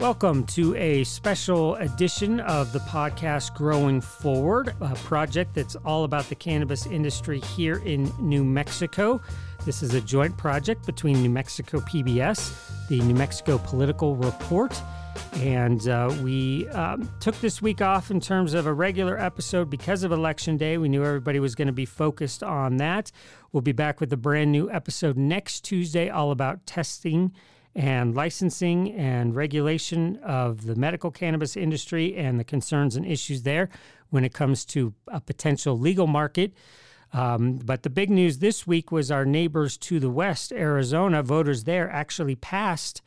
Welcome 0.00 0.46
to 0.46 0.74
a 0.76 1.04
special 1.04 1.74
edition 1.74 2.40
of 2.40 2.72
the 2.72 2.78
podcast 2.78 3.54
Growing 3.54 4.00
Forward, 4.00 4.74
a 4.80 4.94
project 4.94 5.54
that's 5.54 5.76
all 5.76 6.04
about 6.04 6.24
the 6.30 6.34
cannabis 6.34 6.86
industry 6.86 7.38
here 7.40 7.82
in 7.84 8.10
New 8.18 8.42
Mexico. 8.42 9.20
This 9.66 9.82
is 9.82 9.92
a 9.92 10.00
joint 10.00 10.38
project 10.38 10.86
between 10.86 11.20
New 11.20 11.28
Mexico 11.28 11.80
PBS, 11.80 12.88
the 12.88 12.98
New 13.02 13.12
Mexico 13.12 13.58
Political 13.58 14.16
Report, 14.16 14.74
and 15.34 15.86
uh, 15.86 16.10
we 16.22 16.66
um, 16.70 17.06
took 17.20 17.38
this 17.42 17.60
week 17.60 17.82
off 17.82 18.10
in 18.10 18.20
terms 18.20 18.54
of 18.54 18.64
a 18.64 18.72
regular 18.72 19.18
episode 19.18 19.68
because 19.68 20.02
of 20.02 20.12
Election 20.12 20.56
Day. 20.56 20.78
We 20.78 20.88
knew 20.88 21.04
everybody 21.04 21.40
was 21.40 21.54
going 21.54 21.66
to 21.68 21.74
be 21.74 21.84
focused 21.84 22.42
on 22.42 22.78
that. 22.78 23.12
We'll 23.52 23.60
be 23.60 23.72
back 23.72 24.00
with 24.00 24.10
a 24.14 24.16
brand 24.16 24.50
new 24.50 24.70
episode 24.70 25.18
next 25.18 25.60
Tuesday, 25.62 26.08
all 26.08 26.30
about 26.30 26.64
testing 26.64 27.32
and 27.74 28.14
licensing 28.14 28.92
and 28.92 29.34
regulation 29.34 30.16
of 30.24 30.66
the 30.66 30.74
medical 30.74 31.10
cannabis 31.10 31.56
industry 31.56 32.16
and 32.16 32.38
the 32.38 32.44
concerns 32.44 32.96
and 32.96 33.06
issues 33.06 33.42
there 33.42 33.68
when 34.10 34.24
it 34.24 34.34
comes 34.34 34.64
to 34.64 34.92
a 35.08 35.20
potential 35.20 35.78
legal 35.78 36.06
market. 36.06 36.52
Um, 37.12 37.58
but 37.58 37.82
the 37.82 37.90
big 37.90 38.10
news 38.10 38.38
this 38.38 38.66
week 38.66 38.92
was 38.92 39.10
our 39.10 39.24
neighbors 39.24 39.76
to 39.78 39.98
the 39.98 40.10
west, 40.10 40.52
Arizona, 40.52 41.22
voters 41.22 41.64
there 41.64 41.90
actually 41.90 42.36
passed 42.36 43.02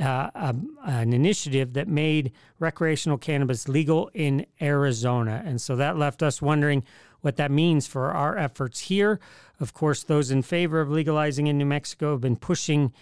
uh, 0.00 0.30
um, 0.34 0.76
an 0.84 1.12
initiative 1.12 1.72
that 1.72 1.88
made 1.88 2.32
recreational 2.58 3.18
cannabis 3.18 3.68
legal 3.68 4.10
in 4.12 4.46
Arizona. 4.60 5.42
And 5.44 5.60
so 5.60 5.76
that 5.76 5.96
left 5.96 6.22
us 6.22 6.42
wondering 6.42 6.84
what 7.22 7.36
that 7.36 7.50
means 7.50 7.86
for 7.86 8.12
our 8.12 8.36
efforts 8.36 8.80
here. 8.80 9.18
Of 9.58 9.72
course, 9.72 10.02
those 10.02 10.30
in 10.30 10.42
favor 10.42 10.80
of 10.80 10.90
legalizing 10.90 11.46
in 11.46 11.58
New 11.58 11.66
Mexico 11.66 12.12
have 12.12 12.20
been 12.20 12.36
pushing 12.36 12.92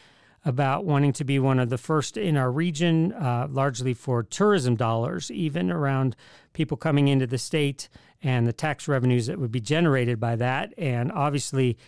about 0.45 0.85
wanting 0.85 1.13
to 1.15 1.25
be 1.25 1.39
one 1.39 1.59
of 1.59 1.71
the 1.71 1.79
first 1.79 2.17
in 2.17 2.37
our 2.37 2.51
region, 2.51 3.13
uh, 3.13 3.49
largely 3.51 3.95
for 3.95 4.23
tourism 4.23 4.77
dollars, 4.77 5.31
even 5.31 5.71
around 5.71 6.15
people 6.53 6.77
coming 6.77 7.09
into 7.09 7.27
the 7.27 7.39
state 7.39 7.89
and 8.23 8.47
the 8.47 8.53
tax 8.53 8.87
revenues 8.87 9.27
that 9.27 9.39
would 9.39 9.53
be 9.53 9.61
generated 9.61 10.21
by 10.21 10.37
that. 10.37 10.75
And 10.77 11.11
obviously, 11.13 11.79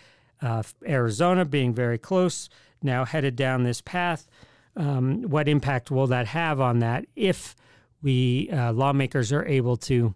uh, 0.40 0.62
Arizona 0.86 1.44
being 1.44 1.74
very 1.74 1.98
close, 1.98 2.48
now 2.82 3.04
headed 3.04 3.36
down 3.36 3.62
this 3.62 3.80
path. 3.80 4.26
Um, 4.76 5.22
what 5.22 5.48
impact 5.48 5.90
will 5.90 6.06
that 6.08 6.26
have 6.26 6.60
on 6.60 6.80
that 6.80 7.06
if 7.16 7.56
we 8.02 8.50
uh, 8.50 8.72
lawmakers 8.72 9.32
are 9.32 9.44
able 9.46 9.76
to 9.78 10.14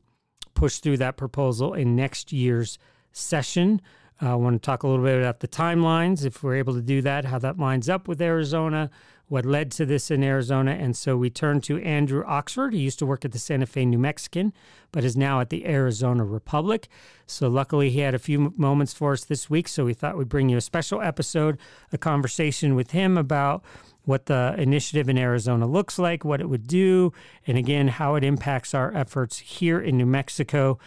push 0.54 0.78
through 0.78 0.98
that 0.98 1.16
proposal 1.16 1.72
in 1.75 1.97
next 1.97 2.32
year's 2.32 2.78
session? 3.12 3.80
Uh, 4.22 4.32
I 4.32 4.34
want 4.34 4.60
to 4.60 4.64
talk 4.64 4.82
a 4.82 4.88
little 4.88 5.04
bit 5.04 5.18
about 5.18 5.40
the 5.40 5.48
timelines, 5.48 6.24
if 6.24 6.42
we're 6.42 6.56
able 6.56 6.74
to 6.74 6.82
do 6.82 7.00
that, 7.02 7.24
how 7.24 7.38
that 7.38 7.58
lines 7.58 7.88
up 7.88 8.06
with 8.06 8.20
Arizona, 8.20 8.90
what 9.28 9.46
led 9.46 9.70
to 9.70 9.86
this 9.86 10.10
in 10.10 10.22
Arizona. 10.22 10.72
And 10.72 10.94
so 10.96 11.16
we 11.16 11.30
turn 11.30 11.60
to 11.62 11.78
Andrew 11.78 12.24
Oxford. 12.26 12.74
He 12.74 12.80
used 12.80 12.98
to 12.98 13.06
work 13.06 13.24
at 13.24 13.32
the 13.32 13.38
Santa 13.38 13.64
Fe 13.64 13.86
New 13.86 13.98
Mexican, 13.98 14.52
but 14.92 15.04
is 15.04 15.16
now 15.16 15.41
at 15.41 15.48
the 15.48 15.64
Arizona 15.66 16.24
Republic. 16.24 16.88
So 17.26 17.48
luckily, 17.48 17.91
he 17.91 18.00
had 18.00 18.14
a 18.14 18.18
few 18.18 18.52
moments 18.56 18.92
for 18.92 19.12
us 19.12 19.24
this 19.24 19.48
week. 19.48 19.68
So 19.68 19.84
we 19.84 19.94
thought 19.94 20.18
we'd 20.18 20.28
bring 20.28 20.48
you 20.48 20.56
a 20.56 20.60
special 20.62 21.00
episode, 21.00 21.58
a 21.92 21.96
conversation 21.96 22.74
with 22.74 22.91
him 22.91 23.16
about 23.16 23.62
what 24.04 24.26
the 24.26 24.54
initiative 24.58 25.08
in 25.08 25.16
Arizona 25.16 25.66
looks 25.66 25.98
like, 25.98 26.24
what 26.24 26.41
it 26.41 26.48
would 26.48 26.66
do, 26.66 27.12
and 27.46 27.56
again, 27.56 27.88
how 27.88 28.16
it 28.16 28.24
impacts 28.24 28.74
our 28.74 28.92
efforts 28.94 29.38
here 29.38 29.80
in 29.80 29.96
New 29.96 30.06
Mexico. 30.06 30.78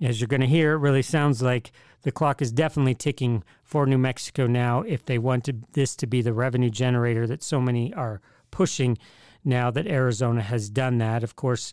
As 0.00 0.20
you're 0.20 0.28
going 0.28 0.40
to 0.40 0.46
hear, 0.46 0.72
it 0.72 0.78
really 0.78 1.02
sounds 1.02 1.42
like 1.42 1.72
the 2.02 2.12
clock 2.12 2.40
is 2.40 2.52
definitely 2.52 2.94
ticking 2.94 3.42
for 3.62 3.86
New 3.86 3.98
Mexico 3.98 4.46
now 4.46 4.82
if 4.82 5.04
they 5.04 5.18
want 5.18 5.44
to, 5.44 5.56
this 5.72 5.94
to 5.96 6.06
be 6.06 6.22
the 6.22 6.32
revenue 6.32 6.70
generator 6.70 7.26
that 7.26 7.42
so 7.42 7.60
many 7.60 7.92
are 7.94 8.20
pushing 8.50 8.98
now 9.44 9.70
that 9.70 9.86
Arizona 9.86 10.42
has 10.42 10.70
done 10.70 10.98
that. 10.98 11.22
Of 11.22 11.36
course, 11.36 11.72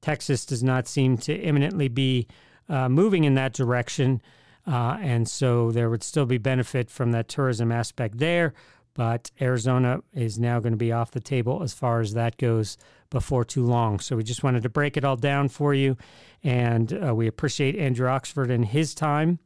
Texas 0.00 0.44
does 0.44 0.62
not 0.62 0.86
seem 0.86 1.16
to 1.18 1.34
imminently 1.34 1.88
be 1.88 2.26
uh, 2.68 2.88
moving 2.88 3.24
in 3.24 3.34
that 3.34 3.52
direction. 3.52 4.20
Uh, 4.66 4.96
and 5.00 5.28
so 5.28 5.70
there 5.70 5.90
would 5.90 6.02
still 6.02 6.26
be 6.26 6.38
benefit 6.38 6.90
from 6.90 7.12
that 7.12 7.28
tourism 7.28 7.70
aspect 7.70 8.18
there. 8.18 8.54
But 8.94 9.32
Arizona 9.40 10.02
is 10.12 10.38
now 10.38 10.60
going 10.60 10.72
to 10.72 10.78
be 10.78 10.92
off 10.92 11.10
the 11.10 11.20
table 11.20 11.64
as 11.64 11.74
far 11.74 12.00
as 12.00 12.14
that 12.14 12.36
goes 12.36 12.78
before 13.10 13.44
too 13.44 13.64
long. 13.64 13.98
So 13.98 14.16
we 14.16 14.22
just 14.22 14.44
wanted 14.44 14.62
to 14.62 14.68
break 14.68 14.96
it 14.96 15.04
all 15.04 15.16
down 15.16 15.48
for 15.48 15.74
you. 15.74 15.96
And 16.44 16.96
uh, 17.04 17.14
we 17.14 17.26
appreciate 17.26 17.76
Andrew 17.76 18.08
Oxford 18.08 18.52
and 18.52 18.64
his 18.64 18.94
time 18.94 19.40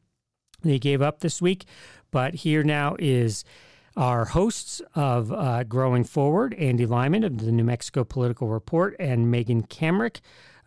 they 0.63 0.79
gave 0.79 1.03
up 1.03 1.21
this 1.21 1.41
week. 1.41 1.65
But 2.11 2.35
here 2.35 2.63
now 2.63 2.97
is 2.99 3.45
our 3.97 4.27
hosts 4.27 4.81
of 4.95 5.33
uh, 5.33 5.65
Growing 5.65 6.05
Forward, 6.05 6.55
Andy 6.55 6.87
Lyman 6.87 7.25
of 7.25 7.39
the 7.39 7.53
New 7.53 7.65
Mexico 7.65 8.05
Political 8.05 8.49
Report, 8.49 8.95
and 8.99 9.31
Megan 9.31 9.65
Kamerick. 9.65 10.21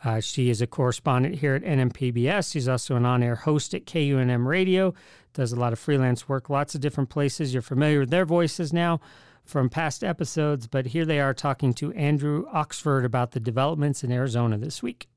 Uh, 0.03 0.19
she 0.19 0.49
is 0.49 0.61
a 0.61 0.67
correspondent 0.67 1.35
here 1.35 1.55
at 1.55 1.63
NMPBS. 1.63 2.51
She's 2.51 2.67
also 2.67 2.95
an 2.95 3.05
on 3.05 3.23
air 3.23 3.35
host 3.35 3.73
at 3.73 3.85
KUNM 3.85 4.45
Radio, 4.45 4.93
does 5.33 5.53
a 5.53 5.59
lot 5.59 5.73
of 5.73 5.79
freelance 5.79 6.27
work, 6.27 6.49
lots 6.49 6.75
of 6.75 6.81
different 6.81 7.09
places. 7.09 7.53
You're 7.53 7.61
familiar 7.61 7.99
with 8.01 8.09
their 8.09 8.25
voices 8.25 8.73
now 8.73 8.99
from 9.45 9.69
past 9.69 10.03
episodes, 10.03 10.67
but 10.67 10.87
here 10.87 11.05
they 11.05 11.19
are 11.19 11.33
talking 11.33 11.73
to 11.75 11.93
Andrew 11.93 12.45
Oxford 12.51 13.05
about 13.05 13.31
the 13.31 13.39
developments 13.39 14.03
in 14.03 14.11
Arizona 14.11 14.57
this 14.57 14.81
week. 14.83 15.07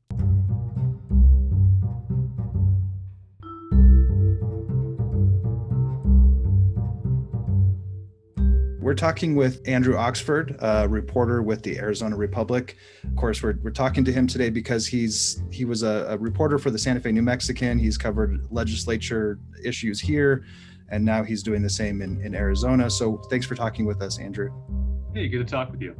We're 8.84 8.92
talking 8.92 9.34
with 9.34 9.66
Andrew 9.66 9.96
Oxford, 9.96 10.56
a 10.58 10.86
reporter 10.86 11.40
with 11.40 11.62
the 11.62 11.78
Arizona 11.78 12.16
Republic. 12.16 12.76
Of 13.02 13.16
course, 13.16 13.42
we're, 13.42 13.54
we're 13.62 13.70
talking 13.70 14.04
to 14.04 14.12
him 14.12 14.26
today 14.26 14.50
because 14.50 14.86
he's 14.86 15.42
he 15.50 15.64
was 15.64 15.82
a, 15.82 16.04
a 16.10 16.18
reporter 16.18 16.58
for 16.58 16.70
the 16.70 16.78
Santa 16.78 17.00
Fe 17.00 17.10
New 17.10 17.22
Mexican. 17.22 17.78
He's 17.78 17.96
covered 17.96 18.46
legislature 18.50 19.38
issues 19.64 20.00
here, 20.00 20.44
and 20.90 21.02
now 21.02 21.22
he's 21.22 21.42
doing 21.42 21.62
the 21.62 21.70
same 21.70 22.02
in, 22.02 22.20
in 22.20 22.34
Arizona. 22.34 22.90
So 22.90 23.16
thanks 23.30 23.46
for 23.46 23.54
talking 23.54 23.86
with 23.86 24.02
us, 24.02 24.18
Andrew. 24.18 24.50
Hey, 25.14 25.28
good 25.28 25.38
to 25.38 25.50
talk 25.50 25.72
with 25.72 25.80
you. 25.80 25.96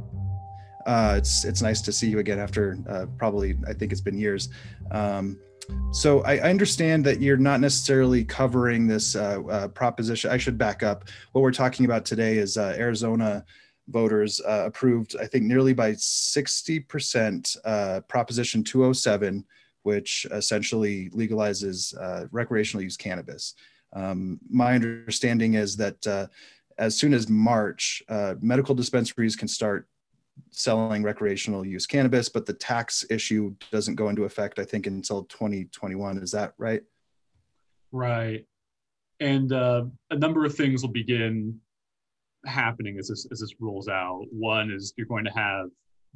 Uh, 0.85 1.15
it's 1.17 1.43
it's 1.43 1.63
nice 1.63 1.81
to 1.81 1.91
see 1.91 2.07
you 2.07 2.19
again 2.19 2.37
after 2.37 2.77
uh, 2.87 3.07
probably 3.17 3.57
I 3.67 3.73
think 3.73 3.93
it's 3.93 4.01
been 4.01 4.19
years. 4.19 4.49
Um, 4.91 5.39
so 5.91 6.21
I, 6.23 6.39
understand 6.39 7.05
that 7.05 7.21
you're 7.21 7.37
not 7.37 7.61
necessarily 7.61 8.23
covering 8.23 8.85
this 8.85 9.15
uh, 9.15 9.41
uh, 9.49 9.67
proposition. 9.69 10.29
I 10.29 10.37
should 10.37 10.57
back 10.57 10.83
up. 10.83 11.05
What 11.31 11.41
we're 11.41 11.51
talking 11.51 11.85
about 11.85 12.05
today 12.05 12.37
is 12.37 12.57
uh, 12.57 12.75
Arizona 12.77 13.45
voters 13.87 14.41
uh, 14.41 14.63
approved, 14.65 15.15
I 15.19 15.25
think, 15.25 15.45
nearly 15.45 15.73
by 15.73 15.93
60% 15.93 17.57
uh, 17.63 18.01
Proposition 18.01 18.63
207, 18.63 19.45
which 19.83 20.27
essentially 20.31 21.09
legalizes 21.11 21.95
uh, 22.01 22.27
recreational 22.31 22.83
use 22.83 22.97
cannabis. 22.97 23.53
Um, 23.93 24.39
my 24.49 24.75
understanding 24.75 25.53
is 25.53 25.77
that 25.77 26.29
as 26.77 26.97
soon 26.97 27.13
as 27.13 27.29
March, 27.29 28.03
medical 28.41 28.75
dispensaries 28.75 29.37
can 29.37 29.47
start 29.47 29.87
selling 30.51 31.03
recreational 31.03 31.65
use 31.65 31.85
cannabis, 31.85 32.29
but 32.29 32.45
the 32.45 32.53
tax 32.53 33.05
issue 33.09 33.55
doesn't 33.71 33.95
go 33.95 34.09
into 34.09 34.23
effect, 34.23 34.59
I 34.59 34.65
think, 34.65 34.87
until 34.87 35.23
2021. 35.25 36.17
Is 36.17 36.31
that 36.31 36.53
right? 36.57 36.81
Right. 37.91 38.45
And 39.19 39.51
uh, 39.53 39.85
a 40.11 40.17
number 40.17 40.45
of 40.45 40.55
things 40.55 40.81
will 40.81 40.91
begin 40.91 41.59
happening 42.45 42.97
as 42.99 43.07
this, 43.07 43.27
as 43.31 43.39
this 43.39 43.53
rolls 43.59 43.87
out. 43.87 44.25
One 44.31 44.71
is 44.71 44.93
you're 44.97 45.07
going 45.07 45.25
to 45.25 45.31
have 45.31 45.67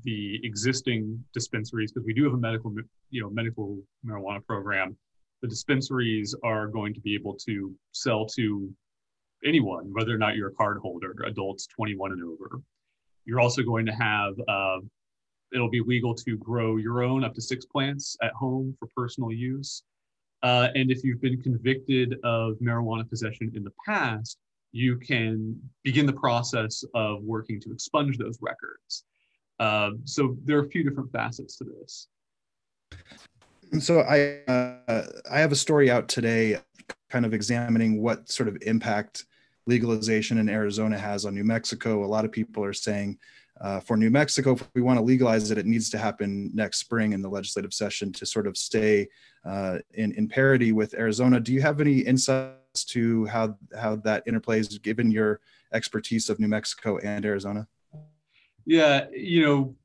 the 0.04 0.40
existing 0.44 1.24
dispensaries, 1.34 1.92
because 1.92 2.06
we 2.06 2.14
do 2.14 2.24
have 2.24 2.34
a 2.34 2.38
medical, 2.38 2.74
you 3.10 3.22
know, 3.22 3.30
medical 3.30 3.78
marijuana 4.06 4.46
program. 4.46 4.96
The 5.42 5.48
dispensaries 5.48 6.36
are 6.44 6.68
going 6.68 6.94
to 6.94 7.00
be 7.02 7.16
able 7.16 7.36
to 7.46 7.74
sell 7.92 8.26
to 8.28 8.74
anyone, 9.46 9.92
whether 9.94 10.14
or 10.14 10.18
not 10.18 10.36
you're 10.36 10.50
a 10.50 10.54
card 10.54 10.78
holder, 10.80 11.16
adults 11.26 11.68
21 11.68 12.12
and 12.12 12.24
over. 12.24 12.62
You're 13.30 13.40
also 13.40 13.62
going 13.62 13.86
to 13.86 13.92
have, 13.92 14.34
uh, 14.48 14.80
it'll 15.54 15.70
be 15.70 15.82
legal 15.82 16.16
to 16.16 16.36
grow 16.38 16.78
your 16.78 17.04
own 17.04 17.24
up 17.24 17.36
to 17.36 17.42
six 17.42 17.64
plants 17.64 18.18
at 18.24 18.32
home 18.34 18.76
for 18.80 18.90
personal 18.98 19.32
use. 19.32 19.84
Uh, 20.42 20.70
and 20.74 20.90
if 20.90 21.04
you've 21.04 21.22
been 21.22 21.40
convicted 21.40 22.16
of 22.24 22.56
marijuana 22.60 23.08
possession 23.08 23.52
in 23.54 23.64
the 23.64 23.72
past, 23.86 24.40
you 24.72 24.98
can 24.98 25.60
begin 25.84 26.08
the 26.08 26.14
process 26.14 26.84
of 26.96 27.22
working 27.22 27.62
to 27.62 27.72
expunge 27.72 28.18
those 28.18 28.40
records. 28.42 29.04
Uh, 29.60 29.92
so 30.06 30.36
there 30.46 30.58
are 30.58 30.66
a 30.66 30.70
few 30.70 30.84
different 30.84 31.12
facets 31.12 31.56
to 31.58 31.66
this. 31.66 32.08
So 33.80 34.02
I 34.02 34.42
uh, 34.52 35.04
I 35.30 35.40
have 35.40 35.52
a 35.52 35.56
story 35.56 35.92
out 35.92 36.08
today, 36.08 36.58
kind 37.12 37.28
of 37.28 37.36
examining 37.36 38.02
what 38.02 38.32
sort 38.32 38.50
of 38.50 38.58
impact 38.64 39.26
legalization 39.70 40.40
in 40.40 40.50
Arizona 40.50 40.98
has 40.98 41.26
on 41.26 41.36
New 41.36 41.44
Mexico. 41.44 42.04
A 42.04 42.10
lot 42.16 42.26
of 42.26 42.32
people 42.32 42.64
are 42.64 42.74
saying 42.74 43.18
uh, 43.62 43.80
for 43.80 43.96
New 43.98 44.10
Mexico, 44.10 44.54
if 44.54 44.68
we 44.74 44.82
want 44.82 44.98
to 44.98 45.04
legalize 45.04 45.52
it, 45.52 45.58
it 45.58 45.66
needs 45.66 45.90
to 45.92 45.98
happen 45.98 46.50
next 46.54 46.80
spring 46.80 47.14
in 47.14 47.22
the 47.22 47.30
legislative 47.30 47.74
session 47.74 48.12
to 48.14 48.26
sort 48.26 48.48
of 48.48 48.58
stay 48.58 49.08
uh, 49.46 49.78
in, 49.94 50.12
in 50.14 50.28
parity 50.28 50.72
with 50.72 50.94
Arizona. 50.96 51.40
Do 51.40 51.54
you 51.54 51.62
have 51.62 51.80
any 51.82 52.00
insights 52.00 52.84
to 52.86 53.26
how, 53.26 53.58
how 53.78 53.98
that 53.98 54.26
interplays 54.26 54.82
given 54.82 55.12
your 55.12 55.40
expertise 55.74 56.30
of 56.30 56.40
New 56.40 56.48
Mexico 56.48 56.98
and 57.00 57.26
Arizona? 57.26 57.68
Yeah, 58.66 59.08
you 59.12 59.46
know, 59.46 59.76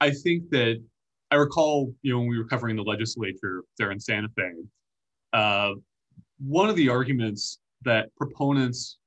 I 0.00 0.10
think 0.10 0.50
that 0.50 0.82
I 1.30 1.36
recall, 1.36 1.94
you 2.02 2.12
know, 2.12 2.18
when 2.20 2.28
we 2.28 2.38
were 2.38 2.46
covering 2.46 2.76
the 2.76 2.82
legislature 2.82 3.64
there 3.78 3.90
in 3.90 3.98
Santa 3.98 4.28
Fe, 4.36 4.52
uh, 5.32 5.72
one 6.38 6.68
of 6.68 6.76
the 6.76 6.88
arguments 6.88 7.58
that 7.84 8.14
proponents 8.16 8.98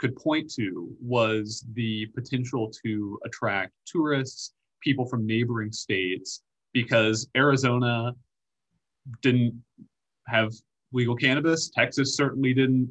could 0.00 0.16
point 0.16 0.50
to 0.54 0.88
was 1.00 1.64
the 1.74 2.06
potential 2.14 2.72
to 2.84 3.18
attract 3.24 3.72
tourists, 3.86 4.54
people 4.80 5.06
from 5.06 5.26
neighboring 5.26 5.70
states, 5.70 6.42
because 6.72 7.28
Arizona 7.36 8.14
didn't 9.22 9.62
have 10.26 10.52
legal 10.92 11.14
cannabis. 11.14 11.70
Texas 11.70 12.16
certainly 12.16 12.54
didn't. 12.54 12.90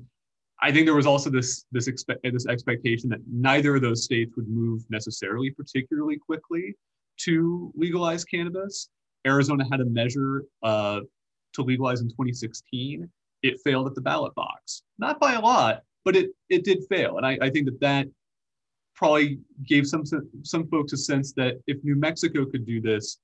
I 0.61 0.71
think 0.71 0.85
there 0.85 0.95
was 0.95 1.07
also 1.07 1.29
this 1.29 1.65
this 1.71 1.87
expect 1.87 2.21
this 2.23 2.45
expectation 2.47 3.09
that 3.09 3.21
neither 3.31 3.75
of 3.75 3.81
those 3.81 4.03
states 4.03 4.33
would 4.35 4.47
move 4.47 4.83
necessarily 4.89 5.51
particularly 5.51 6.17
quickly 6.17 6.75
to 7.21 7.71
legalize 7.75 8.23
cannabis. 8.23 8.89
Arizona 9.25 9.65
had 9.69 9.81
a 9.81 9.85
measure 9.85 10.43
uh, 10.63 10.99
to 11.53 11.61
legalize 11.61 12.01
in 12.01 12.09
2016. 12.09 13.09
It 13.41 13.59
failed 13.63 13.87
at 13.87 13.95
the 13.95 14.01
ballot 14.01 14.35
box, 14.35 14.83
not 14.97 15.19
by 15.19 15.33
a 15.33 15.39
lot, 15.39 15.83
but 16.05 16.15
it 16.15 16.31
it 16.49 16.63
did 16.63 16.83
fail. 16.89 17.17
And 17.17 17.25
I, 17.25 17.37
I 17.41 17.49
think 17.49 17.65
that 17.65 17.79
that 17.81 18.07
probably 18.95 19.39
gave 19.65 19.87
some 19.87 20.03
some 20.43 20.67
folks 20.67 20.93
a 20.93 20.97
sense 20.97 21.33
that 21.33 21.55
if 21.67 21.77
New 21.83 21.95
Mexico 21.95 22.45
could 22.45 22.65
do 22.65 22.81
this, 22.81 23.19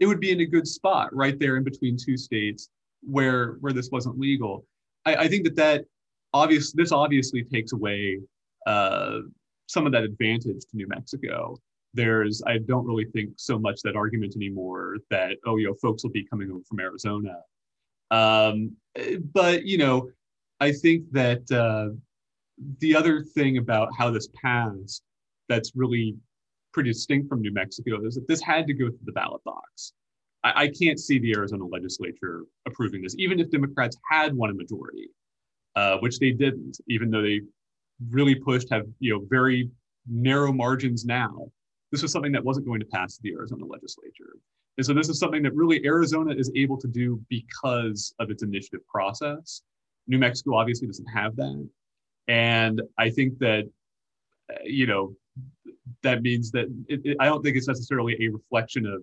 it 0.00 0.06
would 0.06 0.20
be 0.20 0.32
in 0.32 0.40
a 0.40 0.46
good 0.46 0.66
spot 0.66 1.14
right 1.14 1.38
there 1.38 1.56
in 1.56 1.64
between 1.64 1.96
two 1.96 2.16
states 2.16 2.68
where 3.02 3.52
where 3.60 3.72
this 3.72 3.90
wasn't 3.90 4.18
legal. 4.18 4.64
I, 5.06 5.16
I 5.16 5.28
think 5.28 5.44
that 5.44 5.56
that 5.56 5.84
obvious 6.32 6.72
this 6.72 6.92
obviously 6.92 7.44
takes 7.44 7.72
away 7.72 8.20
uh, 8.66 9.20
some 9.66 9.86
of 9.86 9.92
that 9.92 10.02
advantage 10.02 10.60
to 10.60 10.76
New 10.76 10.88
Mexico. 10.88 11.56
There's 11.94 12.42
I 12.46 12.58
don't 12.58 12.86
really 12.86 13.06
think 13.06 13.30
so 13.36 13.58
much 13.58 13.80
that 13.82 13.96
argument 13.96 14.34
anymore 14.36 14.96
that 15.10 15.36
oh 15.46 15.56
you 15.56 15.68
know 15.68 15.74
folks 15.80 16.02
will 16.02 16.10
be 16.10 16.24
coming 16.24 16.50
over 16.50 16.60
from 16.68 16.80
Arizona, 16.80 17.36
um, 18.10 18.72
but 19.32 19.64
you 19.64 19.78
know 19.78 20.10
I 20.60 20.72
think 20.72 21.10
that 21.12 21.50
uh, 21.50 21.94
the 22.78 22.94
other 22.94 23.22
thing 23.22 23.58
about 23.58 23.88
how 23.96 24.10
this 24.10 24.28
passed 24.40 25.02
that's 25.48 25.72
really 25.74 26.16
pretty 26.72 26.90
distinct 26.90 27.28
from 27.28 27.40
New 27.40 27.52
Mexico 27.52 28.04
is 28.04 28.14
that 28.14 28.26
this 28.28 28.42
had 28.42 28.66
to 28.66 28.74
go 28.74 28.88
through 28.88 28.98
the 29.04 29.12
ballot 29.12 29.42
box. 29.44 29.92
I, 30.42 30.64
I 30.64 30.68
can't 30.68 30.98
see 30.98 31.18
the 31.18 31.32
Arizona 31.32 31.64
legislature 31.64 32.44
approving 32.66 33.02
this, 33.02 33.14
even 33.18 33.40
if 33.40 33.50
Democrats 33.50 33.96
had 34.10 34.34
won 34.34 34.50
a 34.50 34.54
majority, 34.54 35.08
uh, 35.76 35.98
which 35.98 36.18
they 36.18 36.32
didn't, 36.32 36.78
even 36.88 37.10
though 37.10 37.22
they 37.22 37.40
really 38.10 38.34
pushed, 38.34 38.70
have 38.70 38.86
you 38.98 39.14
know 39.14 39.24
very 39.28 39.70
narrow 40.08 40.52
margins 40.52 41.04
now. 41.04 41.50
This 41.92 42.02
was 42.02 42.12
something 42.12 42.32
that 42.32 42.44
wasn't 42.44 42.66
going 42.66 42.80
to 42.80 42.86
pass 42.86 43.18
the 43.18 43.32
Arizona 43.32 43.64
legislature. 43.64 44.34
And 44.76 44.84
so 44.84 44.92
this 44.92 45.08
is 45.08 45.20
something 45.20 45.42
that 45.44 45.54
really 45.54 45.84
Arizona 45.86 46.34
is 46.34 46.50
able 46.56 46.76
to 46.80 46.88
do 46.88 47.22
because 47.28 48.12
of 48.18 48.30
its 48.30 48.42
initiative 48.42 48.80
process. 48.88 49.62
New 50.08 50.18
Mexico 50.18 50.56
obviously 50.56 50.88
doesn't 50.88 51.06
have 51.06 51.36
that. 51.36 51.68
And 52.28 52.80
I 52.98 53.10
think 53.10 53.38
that, 53.38 53.70
you 54.64 54.86
know, 54.86 55.14
that 56.02 56.22
means 56.22 56.50
that 56.52 56.66
it, 56.88 57.00
it, 57.04 57.16
I 57.20 57.26
don't 57.26 57.42
think 57.42 57.56
it's 57.56 57.68
necessarily 57.68 58.16
a 58.20 58.28
reflection 58.28 58.86
of 58.86 59.02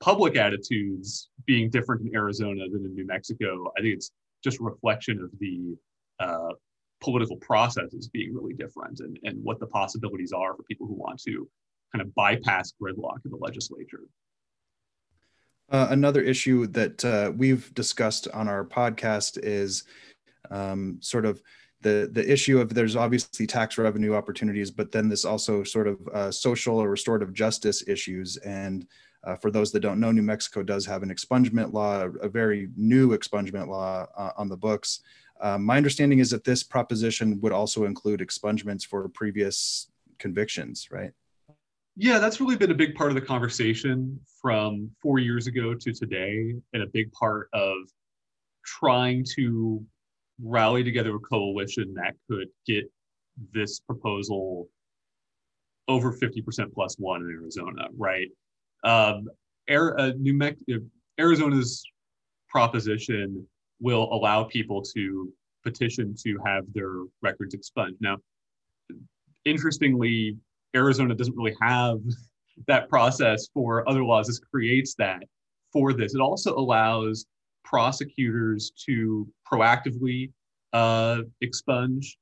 public 0.00 0.36
attitudes 0.36 1.30
being 1.46 1.70
different 1.70 2.06
in 2.06 2.14
Arizona 2.14 2.68
than 2.70 2.84
in 2.84 2.94
New 2.94 3.06
Mexico. 3.06 3.72
I 3.76 3.80
think 3.80 3.94
it's 3.94 4.12
just 4.44 4.60
reflection 4.60 5.20
of 5.22 5.30
the 5.40 5.76
uh, 6.20 6.54
political 7.00 7.36
processes 7.36 8.08
being 8.08 8.34
really 8.34 8.54
different 8.54 9.00
and, 9.00 9.18
and 9.24 9.42
what 9.42 9.60
the 9.60 9.66
possibilities 9.66 10.32
are 10.32 10.54
for 10.54 10.62
people 10.64 10.86
who 10.86 10.94
want 10.94 11.20
to 11.22 11.48
kind 11.92 12.02
of 12.02 12.14
bypass 12.14 12.72
gridlock 12.80 13.24
in 13.24 13.30
the 13.30 13.36
legislature. 13.40 14.02
Uh, 15.70 15.88
another 15.90 16.22
issue 16.22 16.66
that 16.66 17.04
uh, 17.04 17.30
we've 17.36 17.72
discussed 17.74 18.26
on 18.28 18.48
our 18.48 18.64
podcast 18.64 19.38
is 19.42 19.84
um, 20.50 20.96
sort 21.00 21.26
of 21.26 21.42
the 21.80 22.08
the 22.12 22.30
issue 22.30 22.60
of 22.60 22.74
there's 22.74 22.96
obviously 22.96 23.46
tax 23.46 23.78
revenue 23.78 24.14
opportunities, 24.14 24.70
but 24.70 24.90
then 24.90 25.08
this 25.08 25.24
also 25.24 25.62
sort 25.62 25.86
of 25.86 26.08
uh, 26.08 26.30
social 26.30 26.78
or 26.78 26.90
restorative 26.90 27.32
justice 27.32 27.86
issues. 27.86 28.36
And 28.38 28.86
uh, 29.24 29.36
for 29.36 29.50
those 29.50 29.72
that 29.72 29.80
don't 29.80 30.00
know, 30.00 30.12
New 30.12 30.22
Mexico 30.22 30.62
does 30.62 30.86
have 30.86 31.02
an 31.02 31.10
expungement 31.10 31.72
law, 31.72 32.08
a 32.22 32.28
very 32.28 32.68
new 32.76 33.16
expungement 33.16 33.68
law 33.68 34.06
uh, 34.16 34.30
on 34.36 34.48
the 34.48 34.56
books. 34.56 35.00
Um, 35.40 35.64
my 35.64 35.76
understanding 35.76 36.18
is 36.18 36.30
that 36.30 36.44
this 36.44 36.62
proposition 36.62 37.40
would 37.40 37.52
also 37.52 37.84
include 37.84 38.20
expungements 38.20 38.84
for 38.84 39.08
previous 39.08 39.88
convictions, 40.18 40.88
right? 40.90 41.12
Yeah, 41.96 42.18
that's 42.18 42.40
really 42.40 42.56
been 42.56 42.70
a 42.70 42.76
big 42.76 42.94
part 42.94 43.10
of 43.10 43.16
the 43.16 43.20
conversation 43.20 44.20
from 44.40 44.90
four 45.02 45.18
years 45.18 45.46
ago 45.48 45.74
to 45.74 45.92
today, 45.92 46.54
and 46.72 46.82
a 46.82 46.86
big 46.86 47.10
part 47.12 47.48
of 47.52 47.74
trying 48.64 49.24
to 49.36 49.84
rally 50.42 50.84
together 50.84 51.14
a 51.16 51.18
coalition 51.18 51.94
that 51.94 52.14
could 52.28 52.48
get 52.66 52.84
this 53.52 53.80
proposal 53.80 54.68
over 55.88 56.12
50% 56.12 56.72
plus 56.74 56.96
one 56.98 57.22
in 57.22 57.30
Arizona, 57.30 57.88
right? 57.96 58.28
Um, 58.84 59.28
Air, 59.68 59.98
uh, 59.98 60.12
New 60.18 60.34
Mexico, 60.34 60.80
Arizona's 61.18 61.82
proposition 62.48 63.46
will 63.80 64.08
allow 64.12 64.44
people 64.44 64.82
to 64.82 65.32
petition 65.64 66.14
to 66.24 66.38
have 66.44 66.64
their 66.74 67.02
records 67.22 67.54
expunged. 67.54 68.00
Now, 68.00 68.16
interestingly, 69.44 70.36
Arizona 70.74 71.14
doesn't 71.14 71.36
really 71.36 71.56
have 71.60 71.98
that 72.66 72.88
process 72.88 73.48
for 73.54 73.88
other 73.88 74.04
laws. 74.04 74.26
This 74.26 74.38
creates 74.38 74.94
that 74.96 75.22
for 75.72 75.92
this. 75.92 76.14
It 76.14 76.20
also 76.20 76.56
allows 76.56 77.26
prosecutors 77.68 78.72
to 78.86 79.26
proactively 79.50 80.30
uh, 80.72 81.18
expunge 81.40 82.16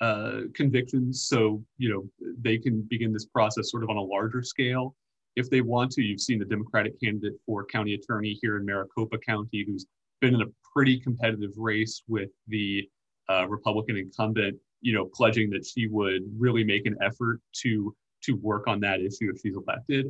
uh, 0.00 0.40
convictions. 0.54 1.26
So, 1.28 1.62
you 1.78 1.90
know, 1.92 2.32
they 2.40 2.58
can 2.58 2.82
begin 2.82 3.12
this 3.12 3.26
process 3.26 3.70
sort 3.70 3.82
of 3.82 3.90
on 3.90 3.96
a 3.96 4.02
larger 4.02 4.42
scale 4.42 4.94
if 5.36 5.50
they 5.50 5.60
want 5.60 5.90
to. 5.92 6.02
You've 6.02 6.20
seen 6.20 6.38
the 6.38 6.44
Democratic 6.44 7.00
candidate 7.00 7.34
for 7.44 7.64
county 7.64 7.94
attorney 7.94 8.38
here 8.40 8.56
in 8.56 8.64
Maricopa 8.64 9.18
County 9.18 9.64
who's 9.66 9.86
been 10.20 10.34
in 10.34 10.42
a 10.42 10.46
pretty 10.74 10.98
competitive 10.98 11.52
race 11.56 12.02
with 12.08 12.30
the 12.48 12.88
uh, 13.28 13.46
Republican 13.48 13.96
incumbent, 13.96 14.56
you 14.80 14.94
know, 14.94 15.10
pledging 15.14 15.50
that 15.50 15.66
she 15.66 15.88
would 15.88 16.22
really 16.38 16.64
make 16.64 16.86
an 16.86 16.96
effort 17.02 17.40
to 17.62 17.94
to 18.22 18.32
work 18.36 18.66
on 18.66 18.80
that 18.80 19.00
issue 19.00 19.30
if 19.32 19.40
she's 19.40 19.56
elected. 19.56 20.06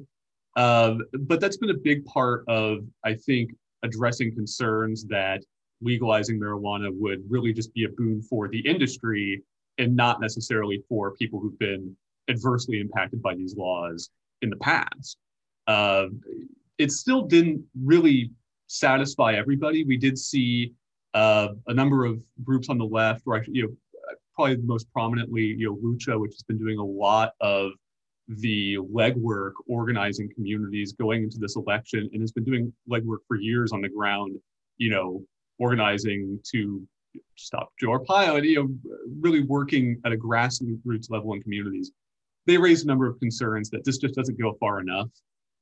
Um, 0.56 1.02
but 1.20 1.40
that's 1.40 1.58
been 1.58 1.70
a 1.70 1.74
big 1.74 2.04
part 2.06 2.44
of, 2.48 2.78
I 3.04 3.14
think, 3.14 3.50
addressing 3.86 4.34
concerns 4.34 5.04
that 5.06 5.40
legalizing 5.80 6.38
marijuana 6.40 6.88
would 6.92 7.20
really 7.28 7.52
just 7.52 7.72
be 7.74 7.84
a 7.84 7.88
boon 7.88 8.22
for 8.22 8.48
the 8.48 8.60
industry 8.60 9.42
and 9.78 9.94
not 9.94 10.20
necessarily 10.20 10.82
for 10.88 11.12
people 11.12 11.38
who've 11.40 11.58
been 11.58 11.94
adversely 12.28 12.80
impacted 12.80 13.22
by 13.22 13.34
these 13.34 13.54
laws 13.56 14.10
in 14.42 14.50
the 14.50 14.56
past. 14.56 15.16
Uh, 15.66 16.06
it 16.78 16.90
still 16.92 17.22
didn't 17.22 17.62
really 17.84 18.30
satisfy 18.66 19.34
everybody. 19.34 19.84
We 19.84 19.96
did 19.96 20.18
see 20.18 20.72
uh, 21.14 21.48
a 21.66 21.74
number 21.74 22.04
of 22.04 22.20
groups 22.44 22.68
on 22.68 22.78
the 22.78 22.84
left, 22.84 23.22
or 23.26 23.36
actually, 23.36 23.56
you 23.56 23.62
know, 23.62 23.74
probably 24.34 24.56
most 24.58 24.90
prominently, 24.92 25.42
you 25.42 25.66
know, 25.66 25.76
Lucha, 25.76 26.20
which 26.20 26.32
has 26.32 26.42
been 26.42 26.58
doing 26.58 26.78
a 26.78 26.84
lot 26.84 27.32
of 27.40 27.72
the 28.28 28.76
legwork 28.92 29.52
organizing 29.68 30.28
communities 30.34 30.92
going 30.92 31.22
into 31.22 31.38
this 31.38 31.56
election 31.56 32.08
and 32.12 32.20
has 32.20 32.32
been 32.32 32.44
doing 32.44 32.72
legwork 32.90 33.18
for 33.28 33.36
years 33.36 33.72
on 33.72 33.80
the 33.80 33.88
ground, 33.88 34.36
you 34.78 34.90
know, 34.90 35.22
organizing 35.58 36.38
to 36.52 36.86
stop 37.36 37.72
Joe 37.80 37.98
Arpaio 37.98 38.36
and 38.36 38.44
you 38.44 38.56
know 38.56 38.92
really 39.20 39.42
working 39.42 40.00
at 40.04 40.12
a 40.12 40.16
grassroots 40.16 41.10
level 41.10 41.32
in 41.34 41.42
communities. 41.42 41.92
They 42.46 42.58
raised 42.58 42.84
a 42.84 42.88
number 42.88 43.06
of 43.06 43.18
concerns 43.18 43.70
that 43.70 43.84
this 43.84 43.98
just 43.98 44.14
doesn't 44.14 44.40
go 44.40 44.56
far 44.60 44.80
enough 44.80 45.08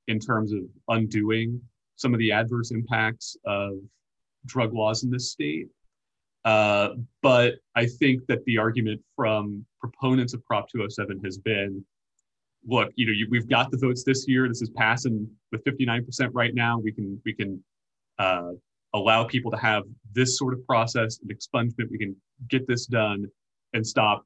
in 0.08 0.18
terms 0.18 0.52
of 0.52 0.60
undoing 0.88 1.60
some 1.96 2.12
of 2.12 2.18
the 2.18 2.32
adverse 2.32 2.70
impacts 2.72 3.36
of 3.44 3.78
drug 4.46 4.74
laws 4.74 5.04
in 5.04 5.10
this 5.10 5.30
state. 5.30 5.68
Uh, 6.44 6.90
but 7.22 7.54
I 7.74 7.86
think 7.86 8.26
that 8.26 8.44
the 8.44 8.58
argument 8.58 9.00
from 9.16 9.64
proponents 9.80 10.34
of 10.34 10.44
Prop 10.44 10.68
207 10.68 11.20
has 11.24 11.38
been, 11.38 11.82
look, 12.66 12.90
you 12.96 13.06
know, 13.06 13.12
you, 13.12 13.26
we've 13.30 13.48
got 13.48 13.70
the 13.70 13.78
votes 13.78 14.04
this 14.04 14.26
year. 14.28 14.48
This 14.48 14.62
is 14.62 14.70
passing 14.70 15.28
with 15.52 15.64
59% 15.64 16.30
right 16.32 16.54
now. 16.54 16.78
We 16.78 16.92
can 16.92 17.20
we 17.24 17.34
can 17.34 17.62
uh, 18.18 18.52
allow 18.94 19.24
people 19.24 19.50
to 19.50 19.56
have 19.56 19.82
this 20.12 20.38
sort 20.38 20.54
of 20.54 20.64
process 20.66 21.20
and 21.20 21.30
expungement. 21.30 21.90
We 21.90 21.98
can 21.98 22.16
get 22.48 22.66
this 22.66 22.86
done 22.86 23.26
and 23.72 23.86
stop 23.86 24.24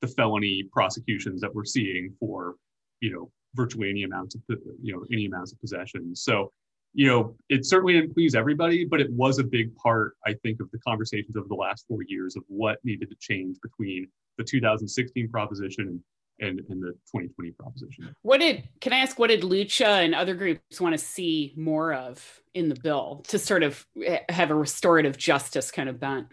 the 0.00 0.08
felony 0.08 0.64
prosecutions 0.72 1.40
that 1.40 1.54
we're 1.54 1.64
seeing 1.64 2.12
for, 2.18 2.56
you 3.00 3.12
know, 3.12 3.30
virtually 3.54 3.88
any 3.88 4.02
amounts 4.02 4.34
of, 4.34 4.42
you 4.82 4.92
know, 4.92 5.04
any 5.12 5.26
amounts 5.26 5.52
of 5.52 5.60
possession. 5.60 6.14
So, 6.16 6.50
you 6.94 7.06
know, 7.06 7.36
it 7.48 7.64
certainly 7.64 7.94
didn't 7.94 8.12
please 8.12 8.34
everybody, 8.34 8.84
but 8.84 9.00
it 9.00 9.10
was 9.12 9.38
a 9.38 9.44
big 9.44 9.74
part, 9.76 10.14
I 10.26 10.34
think, 10.42 10.60
of 10.60 10.70
the 10.72 10.78
conversations 10.78 11.36
over 11.36 11.48
the 11.48 11.54
last 11.54 11.86
four 11.88 12.00
years 12.06 12.36
of 12.36 12.42
what 12.48 12.78
needed 12.84 13.08
to 13.10 13.16
change 13.20 13.56
between 13.62 14.08
the 14.36 14.44
2016 14.44 15.28
proposition 15.30 16.02
in, 16.42 16.58
in 16.68 16.80
the 16.80 16.90
2020 17.12 17.52
proposition. 17.52 18.14
What 18.22 18.40
did 18.40 18.68
can 18.80 18.92
I 18.92 18.98
ask? 18.98 19.18
What 19.18 19.28
did 19.28 19.42
Lucha 19.42 20.04
and 20.04 20.14
other 20.14 20.34
groups 20.34 20.80
want 20.80 20.92
to 20.92 20.98
see 20.98 21.54
more 21.56 21.94
of 21.94 22.22
in 22.54 22.68
the 22.68 22.74
bill 22.74 23.24
to 23.28 23.38
sort 23.38 23.62
of 23.62 23.86
eh, 24.04 24.18
have 24.28 24.50
a 24.50 24.54
restorative 24.54 25.16
justice 25.16 25.70
kind 25.70 25.88
of 25.88 25.98
bent? 25.98 26.26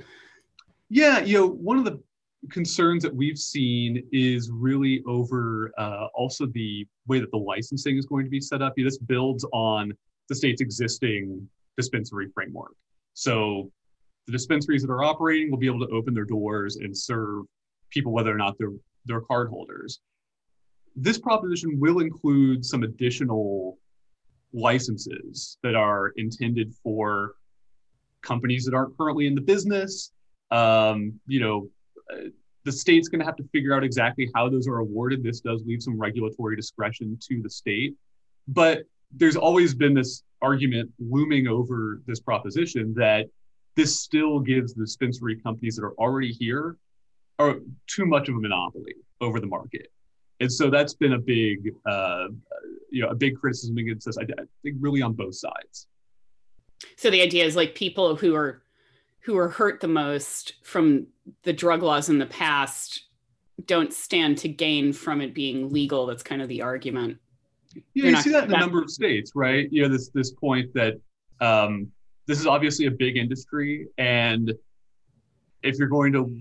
Yeah, 0.89 1.20
you 1.20 1.38
know, 1.38 1.48
one 1.48 1.78
of 1.78 1.86
the 1.86 2.01
concerns 2.50 3.04
that 3.04 3.13
we've 3.13 3.38
seen 3.38 4.04
is 4.12 4.50
really 4.51 5.04
over 5.06 5.72
uh, 5.78 6.08
also 6.16 6.48
the 6.48 6.88
way 7.08 7.20
that 7.20 7.30
the 7.32 7.38
licensing 7.38 7.98
is 7.98 8.06
going 8.06 8.25
to 8.25 8.32
be 8.32 8.42
set 8.42 8.62
up. 8.62 8.74
This 8.75 8.98
builds 8.98 9.46
on 9.54 9.94
the 10.28 10.36
state's 10.36 10.62
existing 10.62 11.48
dispensary 11.78 12.30
framework. 12.34 12.74
So 13.13 13.72
the 14.25 14.32
dispensaries 14.32 14.82
that 14.82 14.92
are 14.92 15.04
operating 15.04 15.51
will 15.51 15.58
be 15.58 15.68
able 15.68 15.86
to 15.86 15.94
open 15.94 16.13
their 16.13 16.25
doors 16.25 16.78
and 16.78 16.98
serve 16.98 17.46
people 17.89 18.12
whether 18.12 18.34
or 18.34 18.38
not 18.38 18.56
they're 18.58 18.72
they're 19.10 19.22
card 19.22 19.50
holders. 19.50 20.00
This 20.96 21.18
proposition 21.18 21.80
will 21.80 22.00
include 22.00 22.63
some 22.66 22.84
additional 22.84 23.78
licenses 24.54 25.58
that 25.63 25.75
are 25.75 26.10
intended 26.18 26.74
for 26.84 27.34
companies 28.22 28.66
that 28.66 28.74
aren't 28.74 28.98
currently 28.98 29.28
in 29.28 29.36
the 29.36 29.42
business. 29.42 30.12
Um, 30.51 31.20
you 31.28 31.39
know, 31.39 31.70
uh, 32.12 32.30
the 32.66 32.72
state's 32.72 33.08
going 33.08 33.20
to 33.20 33.25
have 33.25 33.38
to 33.38 33.48
figure 33.51 33.74
out 33.74 33.84
exactly 33.84 34.30
how 34.36 34.50
those 34.50 34.68
are 34.68 34.80
awarded. 34.80 35.24
This 35.24 35.42
does 35.42 35.63
leave 35.66 35.82
some 35.82 35.98
regulatory 35.98 36.56
discretion 36.56 37.18
to 37.28 37.42
the 37.42 37.50
state, 37.50 37.96
but 38.48 38.84
there's 39.12 39.36
always 39.36 39.74
been 39.74 39.94
this 39.94 40.24
argument 40.42 40.92
looming 41.00 41.48
over 41.48 42.01
this 42.06 42.20
proposition 42.20 42.94
that 42.96 43.28
this 43.75 44.00
still 44.00 44.39
gives 44.39 44.74
the 44.74 44.84
dispensary 44.84 45.39
companies 45.39 45.75
that 45.78 45.84
are 45.84 45.94
already 45.94 46.32
here 46.32 46.75
are 47.39 47.55
too 47.88 48.05
much 48.05 48.29
of 48.29 48.36
a 48.36 48.39
monopoly 48.39 48.96
over 49.22 49.39
the 49.39 49.48
market. 49.48 49.91
And 50.41 50.51
so 50.51 50.69
that's 50.69 50.93
been 50.93 51.13
a 51.13 51.19
big, 51.19 51.74
uh, 51.86 52.27
you 52.91 53.01
know, 53.01 53.10
a 53.10 53.15
big 53.15 53.38
criticism 53.38 53.77
against 53.77 54.05
this. 54.05 54.17
I, 54.17 54.24
I 54.24 54.43
think 54.63 54.77
really 54.79 55.01
on 55.01 55.13
both 55.13 55.36
sides. 55.36 55.88
So 56.96 57.10
the 57.10 57.22
idea 57.22 57.46
is 57.46 57.55
like 57.55 57.75
people 57.75 58.15
who 58.15 58.36
are 58.36 58.62
who 59.22 59.38
are 59.38 59.50
hurt 59.50 59.81
the 59.81 59.88
most 59.88 60.53
from 60.63 61.08
the 61.43 61.51
drug 61.51 61.84
laws 61.84 62.10
in 62.10 62.19
the 62.19 62.25
past 62.25 63.03
don't 63.65 63.93
stand 63.93 64.38
to 64.38 64.48
gain 64.48 64.93
from 64.93 65.19
it 65.19 65.34
being 65.34 65.72
legal. 65.72 66.05
That's 66.05 66.24
kind 66.24 66.41
of 66.41 66.48
the 66.48 66.62
argument. 66.62 67.17
Yeah, 67.93 68.10
you 68.10 68.15
see 68.17 68.31
that 68.31 68.46
in 68.46 68.53
a 68.53 68.58
number 68.58 68.81
of 68.81 68.89
states, 68.89 69.34
right? 69.36 69.67
You 69.72 69.84
know, 69.84 69.89
this 69.89 70.10
this 70.10 70.31
point 70.31 70.74
that 70.74 71.00
um, 71.41 71.91
this 72.25 72.39
is 72.39 72.48
obviously 72.48 72.86
a 72.86 72.91
big 72.91 73.17
industry, 73.17 73.88
and 73.98 74.53
if 75.63 75.77
you're 75.77 75.89
going 75.89 76.13
to 76.13 76.34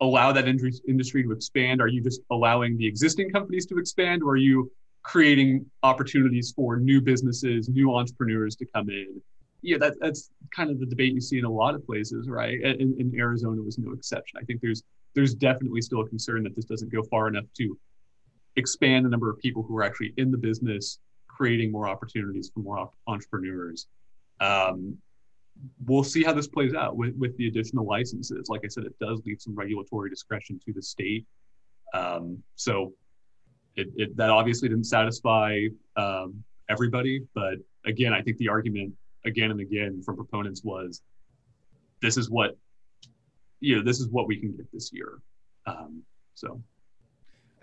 allow 0.00 0.32
that 0.32 0.46
industry 0.46 1.22
to 1.22 1.32
expand, 1.32 1.80
are 1.80 1.88
you 1.88 2.02
just 2.02 2.20
allowing 2.30 2.76
the 2.76 2.86
existing 2.86 3.30
companies 3.30 3.66
to 3.66 3.78
expand, 3.78 4.22
or 4.22 4.30
are 4.30 4.36
you 4.36 4.70
creating 5.02 5.64
opportunities 5.82 6.52
for 6.54 6.76
new 6.76 7.00
businesses, 7.00 7.68
new 7.68 7.94
entrepreneurs 7.94 8.56
to 8.56 8.66
come 8.74 8.90
in? 8.90 9.20
Yeah, 9.62 9.78
that, 9.78 9.94
that's 10.00 10.30
kind 10.54 10.70
of 10.70 10.78
the 10.80 10.86
debate 10.86 11.14
you 11.14 11.20
see 11.20 11.38
in 11.38 11.44
a 11.44 11.50
lot 11.50 11.74
of 11.74 11.84
places, 11.86 12.28
right? 12.28 12.60
And, 12.62 13.14
Arizona 13.16 13.62
was 13.62 13.78
no 13.78 13.92
exception. 13.92 14.38
I 14.40 14.44
think 14.44 14.60
there's 14.60 14.82
there's 15.14 15.34
definitely 15.34 15.80
still 15.80 16.02
a 16.02 16.08
concern 16.08 16.42
that 16.42 16.54
this 16.54 16.66
doesn't 16.66 16.92
go 16.92 17.02
far 17.04 17.26
enough 17.26 17.46
to 17.56 17.78
expand 18.56 19.06
the 19.06 19.08
number 19.08 19.30
of 19.30 19.38
people 19.38 19.62
who 19.62 19.74
are 19.78 19.82
actually 19.82 20.12
in 20.18 20.30
the 20.30 20.36
business, 20.36 20.98
creating 21.26 21.72
more 21.72 21.88
opportunities 21.88 22.50
for 22.52 22.60
more 22.60 22.90
entrepreneurs. 23.06 23.86
Um, 24.40 24.98
we'll 25.86 26.04
see 26.04 26.22
how 26.22 26.32
this 26.32 26.48
plays 26.48 26.74
out 26.74 26.96
with, 26.96 27.14
with 27.16 27.36
the 27.36 27.48
additional 27.48 27.86
licenses. 27.86 28.48
Like 28.48 28.62
I 28.64 28.68
said, 28.68 28.84
it 28.84 28.98
does 29.00 29.20
leave 29.24 29.40
some 29.40 29.54
regulatory 29.54 30.10
discretion 30.10 30.60
to 30.66 30.72
the 30.72 30.82
state. 30.82 31.26
Um, 31.94 32.42
so 32.54 32.92
it, 33.76 33.88
it, 33.96 34.16
that 34.16 34.30
obviously 34.30 34.68
didn't 34.68 34.84
satisfy 34.84 35.66
um, 35.96 36.42
everybody. 36.68 37.22
But 37.34 37.54
again, 37.84 38.12
I 38.12 38.22
think 38.22 38.36
the 38.38 38.48
argument 38.48 38.94
again 39.24 39.50
and 39.50 39.60
again 39.60 40.02
from 40.02 40.16
proponents 40.16 40.62
was 40.64 41.02
this 42.02 42.16
is 42.16 42.30
what, 42.30 42.56
you 43.60 43.76
know, 43.76 43.82
this 43.82 44.00
is 44.00 44.08
what 44.08 44.26
we 44.26 44.36
can 44.38 44.56
get 44.56 44.70
this 44.72 44.90
year. 44.92 45.18
Um, 45.66 46.02
so. 46.34 46.62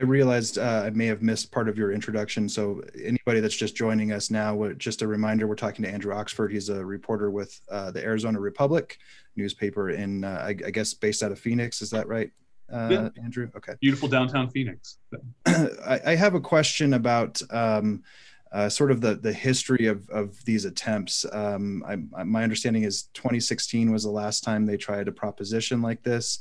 I 0.03 0.05
realized 0.05 0.57
uh, 0.57 0.83
I 0.85 0.89
may 0.89 1.05
have 1.05 1.21
missed 1.21 1.49
part 1.49 1.69
of 1.69 1.77
your 1.77 1.93
introduction. 1.93 2.49
So 2.49 2.81
anybody 3.01 3.39
that's 3.39 3.55
just 3.55 3.73
joining 3.73 4.11
us 4.11 4.29
now, 4.29 4.69
just 4.73 5.01
a 5.01 5.07
reminder, 5.07 5.47
we're 5.47 5.55
talking 5.55 5.85
to 5.85 5.89
Andrew 5.89 6.13
Oxford. 6.13 6.51
He's 6.51 6.67
a 6.67 6.83
reporter 6.83 7.31
with 7.31 7.57
uh, 7.71 7.89
the 7.91 8.03
Arizona 8.03 8.37
Republic 8.37 8.97
newspaper 9.37 9.91
in, 9.91 10.25
uh, 10.25 10.41
I, 10.43 10.49
I, 10.49 10.71
guess, 10.71 10.93
based 10.93 11.23
out 11.23 11.31
of 11.31 11.39
Phoenix. 11.39 11.81
Is 11.81 11.89
that 11.91 12.09
right, 12.09 12.29
uh, 12.69 12.89
yeah. 12.91 13.09
Andrew? 13.23 13.49
Okay. 13.55 13.75
Beautiful 13.79 14.09
downtown 14.09 14.49
Phoenix. 14.49 14.97
I, 15.45 16.01
I, 16.05 16.15
have 16.15 16.35
a 16.35 16.41
question 16.41 16.95
about 16.95 17.41
um, 17.49 18.03
uh, 18.51 18.67
sort 18.67 18.91
of 18.91 18.99
the, 18.99 19.15
the 19.15 19.31
history 19.31 19.85
of, 19.85 20.09
of 20.09 20.43
these 20.43 20.65
attempts. 20.65 21.25
Um, 21.31 21.81
I, 21.87 22.23
my 22.25 22.43
understanding 22.43 22.83
is 22.83 23.03
2016 23.13 23.89
was 23.89 24.03
the 24.03 24.09
last 24.09 24.43
time 24.43 24.65
they 24.65 24.75
tried 24.75 25.07
a 25.07 25.13
proposition 25.13 25.81
like 25.81 26.03
this. 26.03 26.39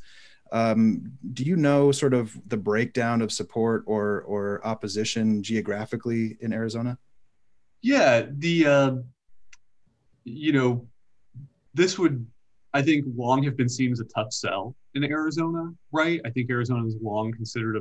Um, 0.53 1.13
do 1.33 1.45
you 1.45 1.57
know 1.57 1.93
sort 1.93 2.13
of 2.13 2.39
the 2.47 2.59
breakdown 2.59 3.23
of 3.23 3.33
support 3.33 3.85
or 3.87 4.21
or 4.23 4.65
opposition 4.67 5.43
geographically 5.43 6.37
in 6.41 6.53
Arizona? 6.53 6.99
Yeah, 7.81 8.27
the 8.31 8.67
uh, 8.67 8.93
you 10.25 10.53
know 10.53 10.87
this 11.73 11.99
would 11.99 12.27
I 12.75 12.83
think 12.83 13.07
long 13.17 13.43
have 13.45 13.57
been 13.57 13.69
seen 13.69 13.93
as 13.93 14.01
a 14.01 14.05
tough 14.05 14.33
sell 14.33 14.77
in 14.95 15.05
Arizona, 15.05 15.73
right? 15.91 16.21
I 16.25 16.31
think 16.31 16.51
Arizona 16.51 16.87
is 16.87 16.97
long 17.01 17.33
considered 17.33 17.77
a 17.77 17.81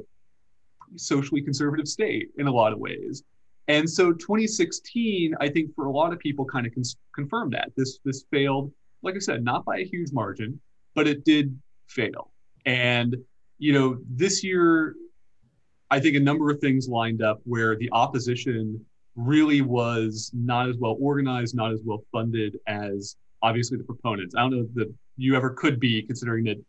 socially 0.98 1.42
conservative 1.42 1.88
state 1.88 2.30
in 2.38 2.48
a 2.48 2.52
lot 2.52 2.74
of 2.74 2.80
ways. 2.80 3.24
And 3.68 3.90
so 3.90 4.12
2016, 4.12 5.36
I 5.40 5.50
think 5.50 5.74
for 5.76 5.86
a 5.86 5.92
lot 5.92 6.12
of 6.12 6.20
people 6.20 6.46
kind 6.46 6.66
of 6.66 6.74
cons- 6.74 6.98
confirmed 7.16 7.54
that 7.54 7.72
this 7.76 8.00
this 8.04 8.26
failed, 8.32 8.72
like 9.02 9.16
I 9.16 9.20
said, 9.20 9.44
not 9.44 9.66
by 9.66 9.80
a 9.80 9.86
huge 9.86 10.12
margin, 10.12 10.60
but 10.96 11.08
it 11.08 11.26
did 11.26 11.58
fail. 11.88 12.32
And, 12.66 13.16
you 13.58 13.74
know, 13.74 13.98
this 14.10 14.44
year, 14.44 14.96
I 15.90 16.00
think 16.00 16.16
a 16.16 16.20
number 16.20 16.50
of 16.50 16.60
things 16.60 16.88
lined 16.88 17.22
up 17.22 17.42
where 17.44 17.76
the 17.76 17.90
opposition 17.92 18.86
really 19.16 19.62
was 19.62 20.32
not 20.34 20.70
as 20.70 20.78
well 20.78 20.98
organized, 21.00 21.56
not 21.56 21.72
as 21.72 21.82
well 21.84 22.04
funded 22.12 22.58
as 22.68 23.18
obviously 23.42 23.78
the 23.78 23.84
proponents. 23.84 24.36
I 24.36 24.42
don't 24.42 24.52
know 24.52 24.68
that 24.76 24.94
you 25.18 25.36
ever 25.36 25.50
could 25.50 25.80
be 25.80 26.02
considering 26.04 26.46
that 26.46 26.64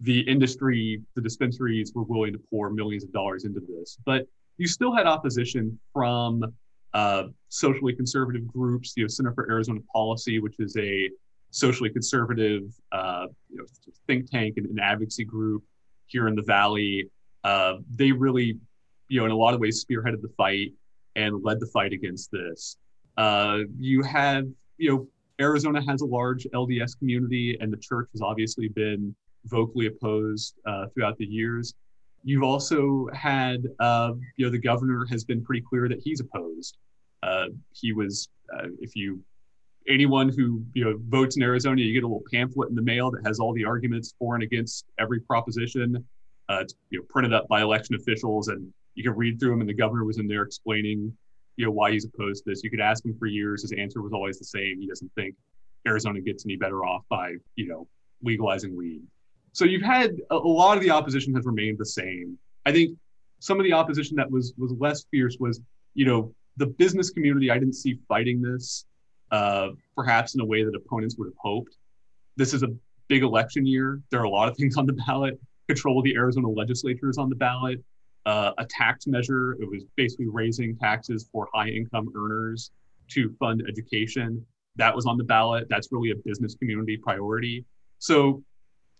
the 0.00 0.20
industry, 0.20 1.02
the 1.16 1.20
dispensaries 1.20 1.92
were 1.94 2.04
willing 2.04 2.32
to 2.32 2.38
pour 2.50 2.70
millions 2.70 3.02
of 3.02 3.12
dollars 3.12 3.44
into 3.44 3.60
this. 3.60 3.98
But 4.04 4.26
you 4.58 4.68
still 4.68 4.94
had 4.94 5.06
opposition 5.06 5.78
from 5.92 6.44
uh, 6.94 7.24
socially 7.48 7.94
conservative 7.94 8.46
groups, 8.46 8.94
you 8.96 9.04
know, 9.04 9.08
Center 9.08 9.32
for 9.32 9.50
Arizona 9.50 9.80
Policy, 9.92 10.38
which 10.38 10.54
is 10.58 10.76
a 10.76 11.10
socially 11.50 11.90
conservative 11.90 12.62
uh, 12.92 13.26
you 13.48 13.56
know, 13.56 13.64
think 14.06 14.30
tank 14.30 14.54
and, 14.56 14.66
and, 14.66 14.80
advocacy 14.80 15.24
group 15.24 15.62
here 16.06 16.28
in 16.28 16.34
the 16.34 16.42
valley. 16.42 17.08
Uh, 17.44 17.74
they 17.94 18.12
really, 18.12 18.58
you 19.08 19.20
know, 19.20 19.26
in 19.26 19.30
a 19.30 19.36
lot 19.36 19.54
of 19.54 19.60
ways, 19.60 19.84
spearheaded 19.84 20.20
the 20.20 20.32
fight 20.36 20.72
and 21.16 21.42
led 21.42 21.60
the 21.60 21.66
fight 21.66 21.92
against 21.92 22.30
this. 22.30 22.76
Uh, 23.16 23.60
you 23.78 24.02
have, 24.02 24.44
you 24.76 24.90
know, 24.90 25.08
Arizona 25.40 25.82
has 25.86 26.02
a 26.02 26.06
large 26.06 26.46
LDS 26.54 26.98
community, 26.98 27.56
and 27.60 27.72
the 27.72 27.76
church 27.76 28.08
has 28.12 28.20
obviously 28.20 28.68
been 28.68 29.14
vocally 29.46 29.86
opposed 29.86 30.54
uh, 30.66 30.86
throughout 30.92 31.16
the 31.18 31.26
years. 31.26 31.74
You've 32.24 32.42
also 32.42 33.08
had, 33.14 33.64
uh, 33.78 34.12
you 34.36 34.46
know, 34.46 34.50
the 34.50 34.58
governor 34.58 35.06
has 35.06 35.24
been 35.24 35.42
pretty 35.44 35.64
clear 35.68 35.88
that 35.88 36.00
he's 36.02 36.20
opposed. 36.20 36.76
Uh, 37.22 37.46
he 37.72 37.92
was, 37.92 38.28
if 38.80 38.94
you 38.96 39.22
anyone 39.88 40.28
who 40.28 40.62
you 40.74 40.84
know 40.84 40.98
votes 41.08 41.36
in 41.36 41.42
Arizona, 41.42 41.80
you 41.80 41.92
get 41.92 42.04
a 42.04 42.06
little 42.06 42.24
pamphlet 42.32 42.68
in 42.68 42.74
the 42.74 42.82
mail 42.82 43.10
that 43.10 43.26
has 43.26 43.40
all 43.40 43.52
the 43.52 43.64
arguments 43.64 44.14
for 44.18 44.34
and 44.34 44.42
against 44.42 44.84
every 44.98 45.20
proposition. 45.20 46.04
Uh, 46.48 46.60
it's 46.60 46.74
you 46.90 46.98
know, 46.98 47.04
printed 47.08 47.32
up 47.32 47.48
by 47.48 47.62
election 47.62 47.94
officials, 47.94 48.48
and 48.48 48.72
you 48.94 49.02
can 49.02 49.14
read 49.14 49.38
through 49.38 49.50
them. 49.50 49.60
And 49.60 49.68
the 49.68 49.74
governor 49.74 50.04
was 50.04 50.18
in 50.18 50.26
there 50.26 50.42
explaining, 50.42 51.12
you 51.56 51.64
know, 51.64 51.70
why 51.70 51.92
he's 51.92 52.04
opposed 52.04 52.44
to 52.44 52.50
this. 52.50 52.62
You 52.62 52.70
could 52.70 52.80
ask 52.80 53.04
him 53.04 53.16
for 53.18 53.26
years; 53.26 53.62
his 53.62 53.72
answer 53.72 54.02
was 54.02 54.12
always 54.12 54.38
the 54.38 54.44
same. 54.44 54.80
He 54.80 54.86
doesn't 54.86 55.10
think 55.14 55.34
Arizona 55.86 56.20
gets 56.20 56.44
any 56.44 56.56
better 56.56 56.84
off 56.84 57.02
by 57.08 57.34
you 57.56 57.66
know 57.66 57.88
legalizing 58.22 58.76
weed. 58.76 59.02
So 59.52 59.64
you've 59.64 59.82
had 59.82 60.16
a, 60.30 60.36
a 60.36 60.36
lot 60.36 60.76
of 60.76 60.82
the 60.82 60.90
opposition 60.90 61.34
has 61.34 61.46
remained 61.46 61.78
the 61.78 61.86
same. 61.86 62.38
I 62.66 62.72
think 62.72 62.96
some 63.40 63.58
of 63.58 63.64
the 63.64 63.72
opposition 63.72 64.16
that 64.16 64.30
was 64.30 64.52
was 64.58 64.72
less 64.78 65.04
fierce 65.10 65.36
was, 65.38 65.60
you 65.94 66.06
know, 66.06 66.34
the 66.56 66.66
business 66.66 67.10
community. 67.10 67.50
I 67.50 67.58
didn't 67.58 67.74
see 67.74 67.98
fighting 68.08 68.42
this 68.42 68.84
uh, 69.30 69.70
perhaps 69.96 70.34
in 70.34 70.40
a 70.40 70.44
way 70.44 70.64
that 70.64 70.74
opponents 70.74 71.16
would 71.18 71.26
have 71.26 71.36
hoped. 71.38 71.76
This 72.36 72.54
is 72.54 72.62
a 72.62 72.68
big 73.08 73.22
election 73.22 73.66
year. 73.66 74.00
There 74.10 74.20
are 74.20 74.24
a 74.24 74.30
lot 74.30 74.48
of 74.48 74.56
things 74.56 74.76
on 74.76 74.86
the 74.86 74.92
ballot. 74.92 75.38
Control 75.66 75.98
of 75.98 76.04
the 76.04 76.14
Arizona 76.14 76.48
legislature 76.48 77.10
is 77.10 77.18
on 77.18 77.28
the 77.28 77.36
ballot. 77.36 77.82
Uh, 78.26 78.52
a 78.58 78.64
tax 78.66 79.06
measure, 79.06 79.52
it 79.60 79.68
was 79.68 79.84
basically 79.96 80.26
raising 80.26 80.76
taxes 80.76 81.28
for 81.32 81.48
high 81.54 81.68
income 81.68 82.08
earners 82.16 82.70
to 83.08 83.34
fund 83.38 83.62
education. 83.68 84.44
That 84.76 84.94
was 84.94 85.06
on 85.06 85.16
the 85.16 85.24
ballot. 85.24 85.66
That's 85.68 85.88
really 85.90 86.10
a 86.10 86.16
business 86.16 86.54
community 86.54 86.96
priority. 86.96 87.64
So 87.98 88.42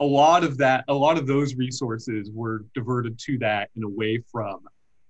a 0.00 0.04
lot 0.04 0.44
of 0.44 0.56
that, 0.58 0.84
a 0.88 0.94
lot 0.94 1.18
of 1.18 1.26
those 1.26 1.54
resources 1.56 2.30
were 2.32 2.64
diverted 2.74 3.18
to 3.20 3.38
that 3.38 3.70
and 3.74 3.84
away 3.84 4.22
from 4.30 4.60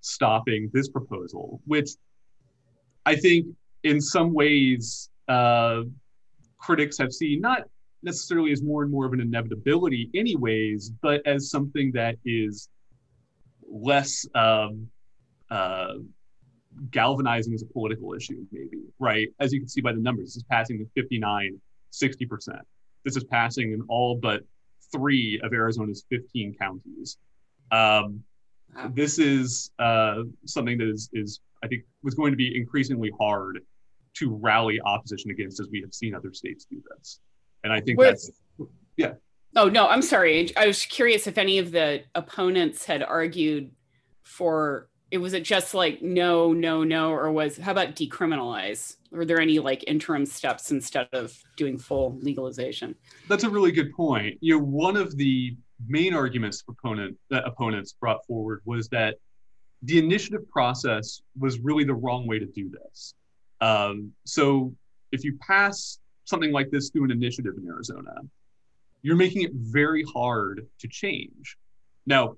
stopping 0.00 0.70
this 0.72 0.88
proposal, 0.88 1.60
which 1.66 1.90
I 3.06 3.16
think 3.16 3.46
in 3.84 4.00
some 4.00 4.32
ways 4.32 5.10
uh, 5.28 5.82
critics 6.58 6.98
have 6.98 7.12
seen 7.12 7.40
not 7.40 7.62
necessarily 8.02 8.52
as 8.52 8.62
more 8.62 8.82
and 8.82 8.90
more 8.90 9.06
of 9.06 9.12
an 9.12 9.20
inevitability, 9.20 10.10
anyways, 10.14 10.90
but 11.02 11.20
as 11.26 11.50
something 11.50 11.90
that 11.92 12.16
is 12.24 12.68
less 13.70 14.26
um, 14.34 14.88
uh, 15.50 15.94
galvanizing 16.90 17.54
as 17.54 17.62
a 17.62 17.66
political 17.66 18.14
issue, 18.14 18.44
maybe, 18.52 18.78
right? 18.98 19.28
As 19.40 19.52
you 19.52 19.60
can 19.60 19.68
see 19.68 19.80
by 19.80 19.92
the 19.92 20.00
numbers, 20.00 20.26
this 20.26 20.36
is 20.36 20.44
passing 20.44 20.78
with 20.78 20.88
59, 20.94 21.60
60%. 21.92 22.60
This 23.04 23.16
is 23.16 23.24
passing 23.24 23.72
in 23.72 23.82
all 23.88 24.16
but 24.16 24.42
three 24.92 25.40
of 25.42 25.52
Arizona's 25.52 26.04
15 26.08 26.54
counties. 26.58 27.18
Um, 27.70 28.22
this 28.94 29.18
is 29.18 29.70
uh, 29.78 30.22
something 30.46 30.78
that 30.78 30.88
is, 30.88 31.10
is, 31.12 31.40
I 31.62 31.68
think, 31.68 31.84
was 32.02 32.14
going 32.14 32.32
to 32.32 32.36
be 32.36 32.56
increasingly 32.56 33.12
hard 33.18 33.60
to 34.14 34.34
rally 34.34 34.80
opposition 34.84 35.30
against 35.30 35.60
as 35.60 35.68
we 35.70 35.80
have 35.80 35.94
seen 35.94 36.14
other 36.14 36.32
states 36.32 36.66
do 36.70 36.82
this. 36.96 37.20
And 37.64 37.72
I 37.72 37.80
think 37.80 38.00
that's, 38.00 38.30
yeah. 38.96 39.12
Oh, 39.56 39.68
no, 39.68 39.88
I'm 39.88 40.02
sorry. 40.02 40.56
I 40.56 40.66
was 40.66 40.84
curious 40.84 41.26
if 41.26 41.38
any 41.38 41.58
of 41.58 41.72
the 41.72 42.02
opponents 42.14 42.84
had 42.84 43.02
argued 43.02 43.70
for 44.24 44.88
it 45.10 45.18
was 45.18 45.32
it 45.32 45.42
just 45.42 45.74
like 45.74 46.02
no 46.02 46.52
no 46.52 46.84
no 46.84 47.10
or 47.10 47.30
was 47.32 47.56
how 47.56 47.72
about 47.72 47.96
decriminalize 47.96 48.96
were 49.10 49.24
there 49.24 49.40
any 49.40 49.58
like 49.58 49.82
interim 49.86 50.26
steps 50.26 50.70
instead 50.70 51.08
of 51.12 51.36
doing 51.56 51.78
full 51.78 52.18
legalization 52.20 52.94
that's 53.28 53.44
a 53.44 53.50
really 53.50 53.72
good 53.72 53.92
point 53.94 54.36
you 54.40 54.56
know 54.56 54.62
one 54.62 54.96
of 54.96 55.16
the 55.16 55.56
main 55.86 56.14
arguments 56.14 56.62
proponent 56.62 57.16
that 57.30 57.46
opponents 57.46 57.94
brought 58.00 58.24
forward 58.26 58.60
was 58.64 58.88
that 58.88 59.16
the 59.82 59.98
initiative 59.98 60.48
process 60.50 61.20
was 61.38 61.60
really 61.60 61.84
the 61.84 61.94
wrong 61.94 62.26
way 62.26 62.38
to 62.38 62.46
do 62.46 62.70
this 62.70 63.14
um, 63.60 64.12
so 64.24 64.74
if 65.12 65.24
you 65.24 65.38
pass 65.46 65.98
something 66.24 66.52
like 66.52 66.70
this 66.70 66.90
through 66.90 67.04
an 67.04 67.10
initiative 67.10 67.54
in 67.56 67.66
arizona 67.68 68.14
you're 69.02 69.16
making 69.16 69.42
it 69.42 69.52
very 69.54 70.04
hard 70.12 70.66
to 70.80 70.88
change 70.88 71.56
now 72.06 72.36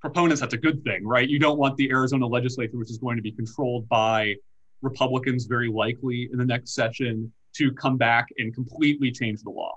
proponents, 0.00 0.40
that's 0.40 0.54
a 0.54 0.58
good 0.58 0.82
thing, 0.82 1.06
right? 1.06 1.28
You 1.28 1.38
don't 1.38 1.58
want 1.58 1.76
the 1.76 1.90
Arizona 1.90 2.26
legislature, 2.26 2.78
which 2.78 2.90
is 2.90 2.98
going 2.98 3.16
to 3.16 3.22
be 3.22 3.32
controlled 3.32 3.88
by 3.88 4.36
Republicans 4.82 5.44
very 5.44 5.68
likely 5.68 6.28
in 6.32 6.38
the 6.38 6.44
next 6.44 6.74
session, 6.74 7.32
to 7.52 7.72
come 7.72 7.96
back 7.96 8.28
and 8.38 8.54
completely 8.54 9.10
change 9.10 9.42
the 9.42 9.50
law. 9.50 9.74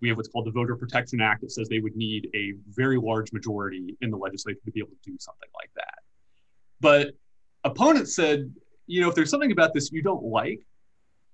We 0.00 0.08
have 0.08 0.16
what's 0.16 0.28
called 0.28 0.46
the 0.46 0.50
Voter 0.50 0.76
Protection 0.76 1.20
Act. 1.20 1.42
that 1.42 1.52
says 1.52 1.68
they 1.68 1.80
would 1.80 1.96
need 1.96 2.28
a 2.34 2.54
very 2.68 2.98
large 2.98 3.32
majority 3.32 3.96
in 4.00 4.10
the 4.10 4.16
legislature 4.16 4.60
to 4.64 4.70
be 4.70 4.80
able 4.80 4.90
to 4.90 5.10
do 5.10 5.16
something 5.18 5.48
like 5.54 5.70
that. 5.76 5.98
But 6.80 7.12
opponents 7.64 8.14
said, 8.14 8.52
you 8.86 9.00
know, 9.00 9.08
if 9.08 9.14
there's 9.14 9.30
something 9.30 9.52
about 9.52 9.74
this 9.74 9.92
you 9.92 10.02
don't 10.02 10.24
like, 10.24 10.60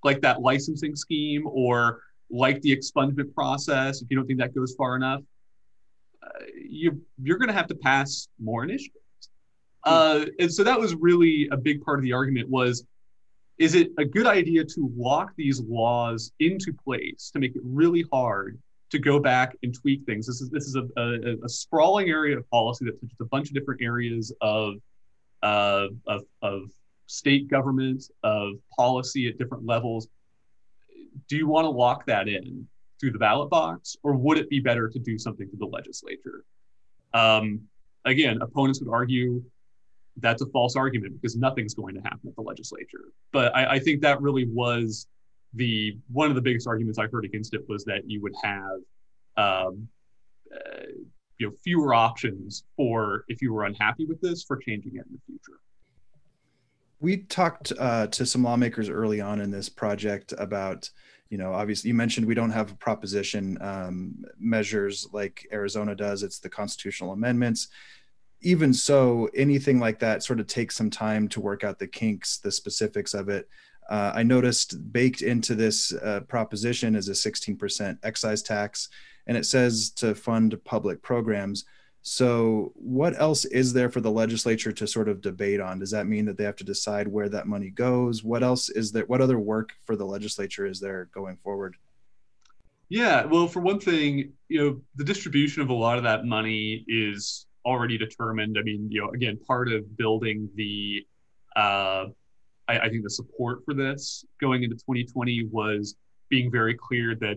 like 0.04 0.20
that 0.23 0.40
licensing 0.40 0.96
scheme 0.96 1.46
or 1.46 2.00
like 2.30 2.61
the 2.62 2.76
expungement 2.76 3.32
process, 3.35 4.02
if 4.02 4.08
you 4.11 4.16
don't 4.16 4.26
think 4.26 4.40
that 4.40 4.54
goes 4.54 4.75
far 4.76 4.96
enough, 4.96 5.23
you 6.54 7.00
you're 7.23 7.38
going 7.38 7.49
to 7.49 7.54
have 7.54 7.68
to 7.68 7.75
pass 7.75 8.28
more 8.38 8.64
initiatives. 8.64 9.00
Hmm. 9.85 9.92
Uh, 9.92 10.25
and 10.40 10.52
so 10.52 10.64
that 10.64 10.78
was 10.78 10.94
really 10.94 11.49
a 11.52 11.56
big 11.56 11.82
part 11.82 11.99
of 11.99 12.02
the 12.02 12.12
argument 12.12 12.49
was 12.49 12.85
is 13.58 13.75
it 13.75 13.90
a 13.98 14.04
good 14.04 14.26
idea 14.26 14.64
to 14.64 14.92
lock 14.96 15.32
these 15.36 15.60
laws 15.60 16.32
into 16.40 16.72
place 16.72 17.30
to 17.32 17.38
make 17.38 17.56
it 17.56 17.62
really 17.64 18.04
hard 18.12 18.58
to 18.90 18.98
go 18.98 19.18
back 19.18 19.56
and 19.62 19.75
tweak 19.75 20.04
things 20.04 20.26
this 20.26 20.40
is 20.40 20.50
this 20.50 20.64
is 20.64 20.76
a, 20.76 20.86
a, 20.96 21.44
a 21.44 21.48
sprawling 21.48 22.08
area 22.08 22.36
of 22.36 22.48
policy 22.50 22.84
that 22.84 23.00
touches 23.00 23.16
a 23.20 23.25
bunch 23.25 23.48
of 23.48 23.54
different 23.54 23.80
areas 23.82 24.32
of 24.40 24.75
uh, 25.42 25.86
of, 26.06 26.23
of 26.42 26.62
state 27.06 27.49
government 27.49 28.04
of 28.23 28.54
policy 28.76 29.28
at 29.28 29.38
different 29.38 29.64
levels 29.64 30.08
do 31.28 31.36
you 31.36 31.47
want 31.47 31.64
to 31.64 31.71
lock 31.71 32.06
that 32.06 32.28
in 32.28 32.66
through 32.99 33.10
the 33.10 33.19
ballot 33.19 33.50
box, 33.50 33.97
or 34.02 34.14
would 34.14 34.38
it 34.38 34.49
be 34.49 34.60
better 34.60 34.88
to 34.88 34.99
do 34.99 35.19
something 35.19 35.49
through 35.49 35.58
the 35.58 35.66
legislature? 35.66 36.45
Um, 37.12 37.62
again, 38.04 38.40
opponents 38.40 38.80
would 38.80 38.92
argue 38.92 39.42
that's 40.18 40.42
a 40.42 40.46
false 40.46 40.76
argument 40.76 41.20
because 41.20 41.36
nothing's 41.36 41.74
going 41.74 41.94
to 41.94 42.00
happen 42.00 42.20
at 42.26 42.34
the 42.36 42.42
legislature. 42.42 43.12
But 43.32 43.54
I, 43.54 43.74
I 43.74 43.78
think 43.78 44.00
that 44.02 44.20
really 44.20 44.46
was 44.46 45.06
the 45.54 45.96
one 46.10 46.28
of 46.28 46.34
the 46.34 46.42
biggest 46.42 46.66
arguments 46.66 46.98
I 46.98 47.06
heard 47.06 47.24
against 47.24 47.54
it 47.54 47.62
was 47.68 47.84
that 47.84 48.08
you 48.08 48.22
would 48.22 48.34
have 48.42 48.78
um, 49.36 49.88
uh, 50.54 50.86
you 51.38 51.48
know 51.48 51.52
fewer 51.62 51.94
options 51.94 52.64
for 52.76 53.24
if 53.28 53.42
you 53.42 53.52
were 53.52 53.64
unhappy 53.64 54.06
with 54.06 54.20
this 54.20 54.44
for 54.44 54.56
changing 54.56 54.96
it 54.96 55.04
in 55.06 55.12
the 55.12 55.20
future. 55.26 55.60
We 56.98 57.18
talked 57.18 57.72
uh, 57.78 58.06
to 58.08 58.24
some 58.24 58.42
lawmakers 58.42 58.88
early 58.88 59.20
on 59.20 59.40
in 59.40 59.50
this 59.50 59.68
project 59.68 60.32
about 60.38 60.90
you 61.28 61.38
know, 61.38 61.52
obviously 61.52 61.88
you 61.88 61.94
mentioned 61.94 62.26
we 62.26 62.34
don't 62.34 62.50
have 62.50 62.78
proposition 62.78 63.58
um, 63.60 64.24
measures 64.38 65.08
like 65.12 65.46
Arizona 65.52 65.94
does. 65.94 66.22
It's 66.22 66.38
the 66.38 66.48
constitutional 66.48 67.12
amendments. 67.12 67.68
Even 68.47 68.73
so, 68.73 69.28
anything 69.35 69.80
like 69.80 69.99
that 69.99 70.23
sort 70.23 70.39
of 70.39 70.47
takes 70.47 70.76
some 70.76 70.89
time 70.89 71.26
to 71.30 71.41
work 71.41 71.65
out 71.65 71.80
the 71.80 71.87
kinks, 71.89 72.39
the 72.39 72.52
specifics 72.52 73.13
of 73.13 73.28
it. 73.28 73.49
Uh, 73.91 74.13
I 74.15 74.23
noticed 74.23 74.93
baked 74.93 75.21
into 75.21 75.56
this 75.56 75.93
uh, 75.93 76.21
proposition 76.28 76.95
is 76.95 77.09
a 77.09 77.13
16% 77.13 77.99
excise 78.04 78.43
tax, 78.43 78.89
and 79.26 79.37
it 79.37 79.47
says 79.47 79.91
to 79.97 80.15
fund 80.15 80.56
public 80.63 81.02
programs. 81.02 81.65
So, 82.02 82.71
what 82.76 83.21
else 83.21 83.47
is 83.47 83.73
there 83.73 83.91
for 83.91 84.00
the 84.00 84.13
legislature 84.13 84.71
to 84.71 84.87
sort 84.87 85.09
of 85.09 85.21
debate 85.21 85.61
on? 85.61 85.80
Does 85.80 85.91
that 85.91 86.06
mean 86.06 86.25
that 86.26 86.39
they 86.39 86.45
have 86.45 86.54
to 86.54 86.65
decide 86.65 87.09
where 87.09 87.28
that 87.28 87.49
money 87.49 87.71
goes? 87.71 88.23
What 88.23 88.45
else 88.45 88.69
is 88.69 88.93
there? 88.93 89.06
What 89.06 89.21
other 89.21 89.41
work 89.41 89.71
for 89.85 89.97
the 89.97 90.06
legislature 90.06 90.67
is 90.67 90.78
there 90.78 91.09
going 91.13 91.37
forward? 91.39 91.75
Yeah, 92.89 93.25
well, 93.25 93.49
for 93.49 93.59
one 93.59 93.80
thing, 93.80 94.35
you 94.49 94.61
know, 94.61 94.80
the 94.95 95.02
distribution 95.02 95.63
of 95.63 95.71
a 95.71 95.75
lot 95.75 95.99
of 95.99 96.04
that 96.04 96.25
money 96.25 96.85
is 96.87 97.46
already 97.66 97.98
determined. 97.98 98.56
I 98.58 98.62
mean, 98.62 98.88
you 98.90 99.02
know, 99.02 99.10
again, 99.10 99.38
part 99.46 99.70
of 99.70 99.96
building 99.96 100.48
the, 100.54 101.04
uh, 101.56 102.06
I, 102.68 102.78
I 102.78 102.88
think 102.88 103.02
the 103.02 103.10
support 103.10 103.64
for 103.64 103.74
this 103.74 104.24
going 104.40 104.62
into 104.62 104.76
2020 104.76 105.48
was 105.50 105.96
being 106.28 106.50
very 106.50 106.74
clear 106.74 107.16
that 107.16 107.36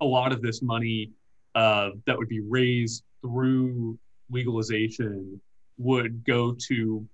a 0.00 0.04
lot 0.04 0.32
of 0.32 0.40
this 0.40 0.62
money 0.62 1.10
uh, 1.54 1.90
that 2.06 2.16
would 2.16 2.28
be 2.28 2.40
raised 2.40 3.02
through 3.22 3.98
legalization 4.30 5.40
would 5.78 6.24
go 6.24 6.54
to 6.68 7.06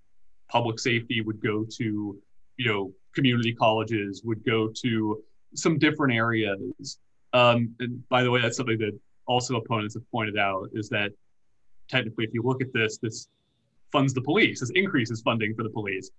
public 0.48 0.78
safety, 0.78 1.20
would 1.22 1.42
go 1.42 1.64
to 1.78 2.18
you 2.56 2.66
know 2.66 2.92
community 3.14 3.54
colleges, 3.54 4.22
would 4.24 4.44
go 4.44 4.68
to 4.82 5.22
some 5.54 5.78
different 5.78 6.14
areas. 6.14 6.98
Um, 7.32 7.74
and 7.80 8.06
by 8.08 8.22
the 8.22 8.30
way, 8.30 8.40
that's 8.42 8.56
something 8.56 8.78
that 8.78 8.98
also 9.26 9.56
opponents 9.56 9.94
have 9.94 10.10
pointed 10.10 10.38
out 10.38 10.68
is 10.72 10.88
that 10.90 11.12
technically, 11.90 12.24
if 12.24 12.30
you 12.32 12.42
look 12.42 12.62
at 12.62 12.72
this, 12.72 12.98
this 12.98 13.28
funds 13.92 14.14
the 14.14 14.22
police. 14.22 14.60
This 14.60 14.70
increases 14.74 15.20
funding 15.20 15.54
for 15.54 15.62
the 15.62 15.70
police. 15.70 16.10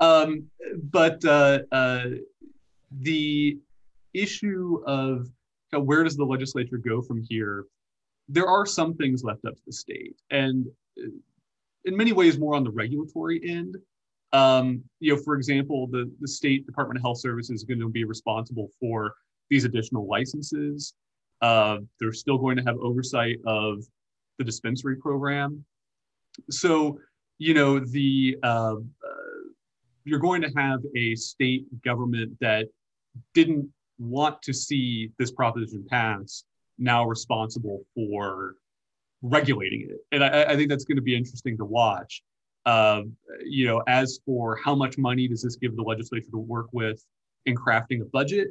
Um, 0.00 0.46
but 0.90 1.24
uh, 1.24 1.60
uh, 1.72 2.04
the 2.90 3.58
issue 4.14 4.82
of 4.86 5.28
where 5.72 6.02
does 6.02 6.16
the 6.16 6.24
legislature 6.24 6.78
go 6.78 7.00
from 7.00 7.22
here 7.28 7.66
there 8.30 8.46
are 8.46 8.64
some 8.64 8.94
things 8.94 9.24
left 9.24 9.44
up 9.44 9.56
to 9.56 9.62
the 9.66 9.72
state, 9.72 10.16
and 10.30 10.66
uh, 10.98 11.08
in 11.84 11.96
many 11.96 12.12
ways 12.12 12.38
more 12.38 12.54
on 12.54 12.64
the 12.64 12.70
regulatory 12.70 13.40
end. 13.46 13.76
Um, 14.32 14.84
you 15.00 15.14
know, 15.14 15.20
for 15.20 15.34
example, 15.34 15.88
the 15.88 16.10
the 16.20 16.28
state 16.28 16.64
Department 16.64 16.98
of 16.98 17.02
Health 17.02 17.20
Services 17.20 17.60
is 17.60 17.64
going 17.64 17.80
to 17.80 17.88
be 17.88 18.04
responsible 18.04 18.68
for 18.78 19.14
these 19.48 19.64
additional 19.64 20.06
licenses. 20.06 20.94
Uh, 21.42 21.78
they're 21.98 22.12
still 22.12 22.38
going 22.38 22.56
to 22.56 22.62
have 22.62 22.76
oversight 22.78 23.38
of 23.46 23.82
the 24.40 24.44
dispensary 24.44 24.96
program. 24.96 25.62
So, 26.50 26.98
you 27.38 27.52
know, 27.52 27.78
the 27.78 28.38
uh, 28.42 28.76
uh, 28.76 29.40
you're 30.04 30.18
going 30.18 30.40
to 30.40 30.50
have 30.56 30.80
a 30.96 31.14
state 31.14 31.66
government 31.84 32.32
that 32.40 32.66
didn't 33.34 33.68
want 33.98 34.40
to 34.42 34.54
see 34.54 35.10
this 35.18 35.30
proposition 35.30 35.84
pass 35.88 36.44
now 36.78 37.04
responsible 37.04 37.82
for 37.94 38.54
regulating 39.20 39.82
it. 39.90 39.98
And 40.12 40.24
I, 40.24 40.44
I 40.44 40.56
think 40.56 40.70
that's 40.70 40.84
going 40.84 40.96
to 40.96 41.02
be 41.02 41.14
interesting 41.14 41.58
to 41.58 41.66
watch. 41.66 42.22
Uh, 42.64 43.02
you 43.44 43.66
know, 43.66 43.82
as 43.86 44.20
for 44.24 44.58
how 44.64 44.74
much 44.74 44.96
money 44.96 45.28
does 45.28 45.42
this 45.42 45.56
give 45.56 45.76
the 45.76 45.82
legislature 45.82 46.30
to 46.30 46.38
work 46.38 46.68
with 46.72 47.04
in 47.44 47.54
crafting 47.54 48.00
a 48.00 48.06
budget? 48.06 48.48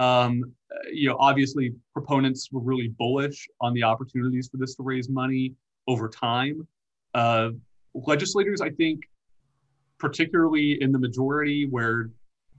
Um, 0.00 0.54
you 0.90 1.08
know, 1.08 1.16
obviously 1.20 1.74
proponents 1.92 2.48
were 2.50 2.62
really 2.62 2.88
bullish 2.88 3.46
on 3.60 3.74
the 3.74 3.82
opportunities 3.82 4.48
for 4.48 4.56
this 4.56 4.74
to 4.76 4.82
raise 4.82 5.10
money 5.10 5.52
over 5.86 6.08
time. 6.08 6.66
Uh, 7.12 7.50
legislators, 7.94 8.62
I 8.62 8.70
think, 8.70 9.02
particularly 9.98 10.80
in 10.80 10.90
the 10.90 10.98
majority 10.98 11.66
where 11.66 12.10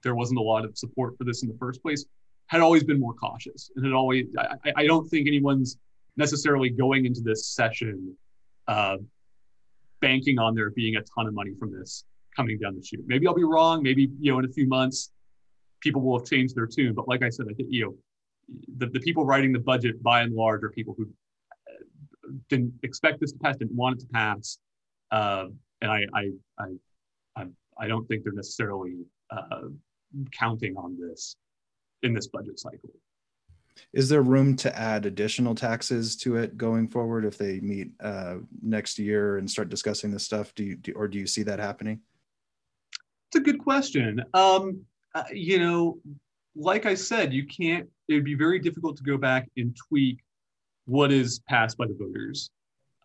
there 0.04 0.14
wasn't 0.14 0.40
a 0.40 0.44
lot 0.44 0.66
of 0.66 0.78
support 0.78 1.18
for 1.18 1.24
this 1.24 1.42
in 1.42 1.50
the 1.50 1.58
first 1.58 1.82
place, 1.82 2.06
had 2.46 2.62
always 2.62 2.84
been 2.84 3.00
more 3.00 3.14
cautious 3.16 3.72
and 3.76 3.86
had 3.86 3.94
always 3.94 4.28
I, 4.38 4.74
I 4.76 4.86
don't 4.86 5.08
think 5.08 5.28
anyone's 5.28 5.78
necessarily 6.18 6.70
going 6.70 7.06
into 7.06 7.22
this 7.22 7.48
session 7.48 8.16
uh, 8.68 8.98
banking 10.00 10.38
on 10.38 10.54
there 10.54 10.70
being 10.70 10.98
a 10.98 11.02
ton 11.02 11.26
of 11.26 11.34
money 11.34 11.54
from 11.58 11.72
this 11.72 12.04
coming 12.36 12.60
down 12.60 12.76
the 12.76 12.84
chute. 12.84 13.04
Maybe 13.08 13.26
I'll 13.26 13.34
be 13.34 13.44
wrong. 13.44 13.82
Maybe 13.82 14.12
you 14.20 14.32
know 14.32 14.38
in 14.38 14.46
a 14.46 14.50
few 14.50 14.68
months 14.68 15.12
people 15.82 16.02
will 16.02 16.20
have 16.20 16.28
changed 16.28 16.56
their 16.56 16.68
tune. 16.68 16.94
But 16.94 17.08
like 17.08 17.24
I 17.24 17.30
said, 17.30 17.48
I 17.50 17.54
think 17.54 17.70
you 17.72 17.86
know 17.86 17.96
the, 18.78 18.88
the 18.88 19.00
people 19.00 19.26
writing 19.26 19.52
the 19.52 19.60
budget 19.60 20.02
by 20.02 20.22
and 20.22 20.34
large 20.34 20.64
are 20.64 20.70
people 20.70 20.96
who 20.98 21.06
uh, 21.06 22.32
didn't 22.50 22.74
expect 22.84 23.20
this 23.20 23.32
to 23.34 23.40
pass, 23.40 23.58
didn't 23.58 23.76
want 23.76 23.98
it 23.98 24.02
to 24.02 24.08
pass, 24.14 24.58
uh, 25.12 25.46
and 25.82 25.92
I 25.92 26.06
I 26.14 26.30
I 26.60 26.66
I, 27.36 27.46
I 27.78 27.88
don't 27.88 28.08
think 28.08 28.24
they're 28.24 28.34
necessarily 28.34 28.98
uh, 29.30 29.70
counting 30.32 30.76
on 30.78 30.98
this 31.00 31.36
in 32.04 32.14
this 32.14 32.28
budget 32.28 32.60
cycle. 32.60 32.90
Is 33.94 34.10
there 34.10 34.22
room 34.22 34.56
to 34.58 34.78
add 34.78 35.06
additional 35.06 35.56
taxes 35.56 36.16
to 36.18 36.36
it 36.38 36.58
going 36.58 36.88
forward 36.88 37.26
if 37.26 37.38
they 37.38 37.60
meet 37.60 37.92
uh, 38.02 38.36
next 38.62 39.00
year 39.00 39.38
and 39.38 39.50
start 39.50 39.70
discussing 39.70 40.12
this 40.12 40.24
stuff? 40.24 40.54
Do 40.56 40.64
you 40.64 40.76
do, 40.76 40.94
or 40.94 41.08
do 41.08 41.18
you 41.18 41.28
see 41.28 41.44
that 41.44 41.60
happening? 41.60 42.02
It's 43.30 43.38
a 43.38 43.42
good 43.42 43.60
question. 43.60 44.22
Um, 44.34 44.82
uh, 45.14 45.24
you 45.32 45.60
know, 45.60 46.00
like 46.56 46.86
I 46.86 46.96
said, 46.96 47.34
you 47.34 47.46
can't. 47.46 47.88
It 48.08 48.16
would 48.16 48.26
be 48.26 48.36
very 48.36 48.60
difficult 48.60 48.98
to 48.98 49.04
go 49.04 49.18
back 49.18 49.50
and 49.58 49.76
tweak 49.76 50.20
what 50.86 51.12
is 51.12 51.40
passed 51.48 51.78
by 51.78 51.86
the 51.88 51.96
voters. 51.98 52.52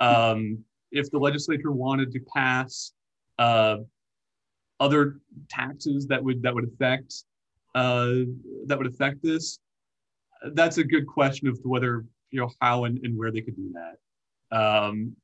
Um, 0.01 0.59
if 0.93 1.11
the 1.11 1.19
legislature 1.19 1.73
wanted 1.73 2.13
to 2.13 2.21
pass 2.35 2.93
uh, 3.39 3.79
other 4.81 5.19
taxes 5.49 6.07
that 6.09 6.23
would 6.23 6.43
that 6.43 6.55
would 6.55 6.65
affect 6.65 7.25
uh, 7.75 8.25
that 8.67 8.79
would 8.79 8.87
affect 8.87 9.23
this, 9.23 9.59
that's 10.53 10.79
a 10.79 10.85
good 10.85 11.07
question 11.07 11.49
of 11.49 11.59
whether 11.63 12.05
you 12.31 12.41
know 12.41 12.51
how 12.61 12.85
and, 12.85 12.99
and 13.05 13.17
where 13.17 13.31
they 13.31 13.41
could 13.41 13.57
do 13.57 13.73
that. 13.73 14.57
Um, 14.57 15.17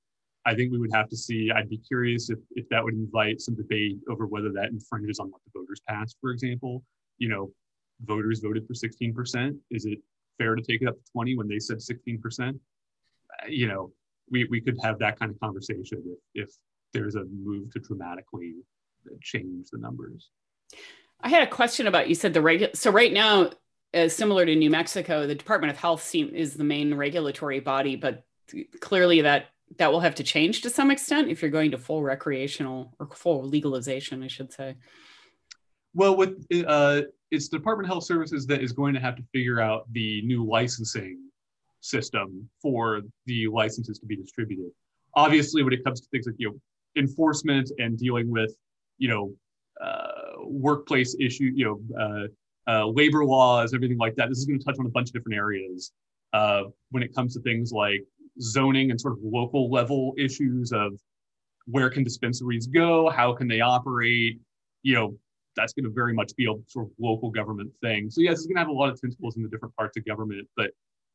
I 0.45 0.55
think 0.55 0.73
we 0.73 0.79
would 0.79 0.93
have 0.93 1.09
to 1.09 1.17
see. 1.17 1.51
I'd 1.51 1.69
be 1.69 1.79
curious 1.79 2.31
if 2.31 2.39
if 2.53 2.69
that 2.71 2.83
would 2.83 2.95
invite 2.95 3.41
some 3.41 3.55
debate 3.55 3.99
over 4.09 4.27
whether 4.27 4.51
that 4.53 4.71
infringes 4.71 5.19
on 5.19 5.31
what 5.31 5.41
the 5.45 5.59
voters 5.59 5.81
passed. 5.89 6.17
For 6.21 6.31
example, 6.31 6.83
you 7.19 7.29
know, 7.29 7.53
voters 8.05 8.41
voted 8.41 8.67
for 8.67 8.75
16%. 8.75 9.57
Is 9.71 9.87
it 9.87 9.99
fair 10.39 10.55
to 10.55 10.63
take 10.63 10.83
it 10.83 10.89
up 10.89 10.97
to 10.97 11.13
20 11.13 11.37
when 11.37 11.49
they 11.49 11.59
said 11.59 11.79
16%? 11.79 12.59
You 13.49 13.69
know, 13.69 13.93
we 14.31 14.45
we 14.45 14.61
could 14.61 14.79
have 14.83 14.99
that 14.99 15.19
kind 15.19 15.31
of 15.31 15.39
conversation 15.41 16.03
if 16.35 16.47
if 16.47 16.51
there's 16.93 17.15
a 17.15 17.25
move 17.25 17.71
to 17.73 17.79
dramatically 17.79 18.55
change 19.23 19.69
the 19.71 19.79
numbers. 19.79 20.31
I 21.21 21.29
had 21.29 21.43
a 21.43 21.51
question 21.51 21.87
about 21.87 22.09
you 22.09 22.15
said 22.15 22.35
the 22.35 22.43
regular. 22.43 22.75
So 22.75 22.91
right 22.91 23.13
now, 23.13 23.51
as 23.95 24.15
similar 24.15 24.45
to 24.45 24.55
New 24.55 24.71
Mexico, 24.71 25.27
the 25.27 25.35
Department 25.35 25.71
of 25.71 25.79
Health 25.79 26.03
seem, 26.03 26.35
is 26.35 26.55
the 26.55 26.65
main 26.65 26.95
regulatory 26.95 27.61
body, 27.61 27.97
but 27.97 28.25
clearly 28.81 29.21
that 29.21 29.47
that 29.79 29.91
will 29.91 30.01
have 30.01 30.15
to 30.17 30.23
change 30.23 30.63
to 30.63 30.71
some 30.71 30.91
extent 30.91 31.29
if 31.29 31.43
you're 31.43 31.51
going 31.51 31.71
to 31.71 31.79
full 31.79 32.03
recreational 32.03 32.95
or 32.99 33.09
full 33.15 33.45
legalization, 33.45 34.23
I 34.23 34.29
should 34.29 34.53
say. 34.53 34.77
Well, 35.95 36.17
with 36.17 36.47
uh, 36.67 37.03
it's 37.31 37.49
the 37.49 37.59
Department 37.59 37.87
of 37.87 37.93
Health 37.93 38.05
Services 38.05 38.47
that 38.47 38.63
is 38.63 38.73
going 38.73 38.95
to 38.95 39.01
have 39.01 39.17
to 39.17 39.23
figure 39.33 39.61
out 39.61 39.91
the 39.93 40.23
new 40.23 40.45
licensing 40.45 41.19
system 41.81 42.49
for 42.61 43.03
the 43.27 43.49
licenses 43.49 43.99
to 43.99 44.07
be 44.07 44.17
distributed. 44.17 44.71
Obviously, 45.15 45.63
when 45.63 45.73
it 45.73 45.85
comes 45.85 46.01
to 46.01 46.07
things 46.11 46.27
like 46.27 46.37
you 46.39 46.49
know 46.49 46.59
enforcement 46.97 47.71
and 47.79 47.99
dealing 47.99 48.31
with 48.31 48.55
you 48.99 49.09
know 49.09 49.33
uh, 49.85 50.45
workplace 50.45 51.15
issue, 51.21 51.51
you 51.55 51.65
know 51.65 52.01
uh, 52.01 52.27
uh, 52.71 52.87
labor 52.87 53.25
laws, 53.25 53.75
everything 53.75 53.99
like 53.99 54.15
that. 54.17 54.29
This 54.29 54.39
is 54.39 54.47
going 54.47 54.59
to 54.59 54.65
touch 54.65 54.77
on 54.79 54.87
a 54.87 54.91
bunch 54.91 55.09
of 55.09 55.15
different 55.15 55.37
areas 55.37 55.93
uh, 56.33 56.65
when 56.91 57.03
it 57.03 57.15
comes 57.15 57.35
to 57.35 57.41
things 57.41 57.73
like 57.73 58.05
zoning 58.41 58.91
and 58.91 59.01
sort 59.01 59.15
of 59.15 59.21
local 59.23 59.71
level 59.71 60.15
issues 60.17 60.73
of 60.73 60.93
where 61.67 61.91
can 61.91 62.03
dispensaries 62.03 62.67
go, 62.67 63.09
how 63.11 63.33
can 63.33 63.49
they 63.49 63.61
operate. 63.61 64.41
You 64.83 64.95
know, 64.95 65.19
that's 65.57 65.73
going 65.73 65.85
to 65.85 65.91
very 65.91 66.15
much 66.15 66.35
be 66.37 66.47
a 66.47 66.55
sort 66.67 66.87
of 66.87 66.93
local 66.99 67.31
government 67.31 67.71
thing. 67.83 68.11
So 68.11 68.21
yes, 68.21 68.39
it's 68.39 68.47
going 68.47 68.57
to 68.57 68.61
have 68.61 68.69
a 68.69 68.73
lot 68.73 68.91
of 68.91 69.01
tentacles 69.01 69.37
in 69.37 69.43
the 69.43 69.49
different 69.49 69.77
parts 69.77 69.97
of 69.97 70.05
government, 70.05 70.49
but 70.57 70.71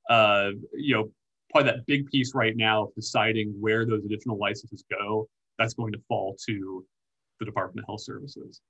uh, 0.09 0.51
you 0.73 0.95
know, 0.95 1.11
probably 1.49 1.71
that 1.71 1.85
big 1.85 2.05
piece 2.07 2.33
right 2.33 2.55
now 2.55 2.83
of 2.83 2.95
deciding 2.95 3.53
where 3.59 3.85
those 3.85 4.03
additional 4.05 4.37
licenses 4.37 4.83
go, 4.89 5.27
that's 5.57 5.73
going 5.73 5.91
to 5.91 5.99
fall 6.07 6.35
to 6.47 6.85
the 7.39 7.45
Department 7.45 7.83
of 7.83 7.87
Health 7.87 8.01
Services. 8.01 8.61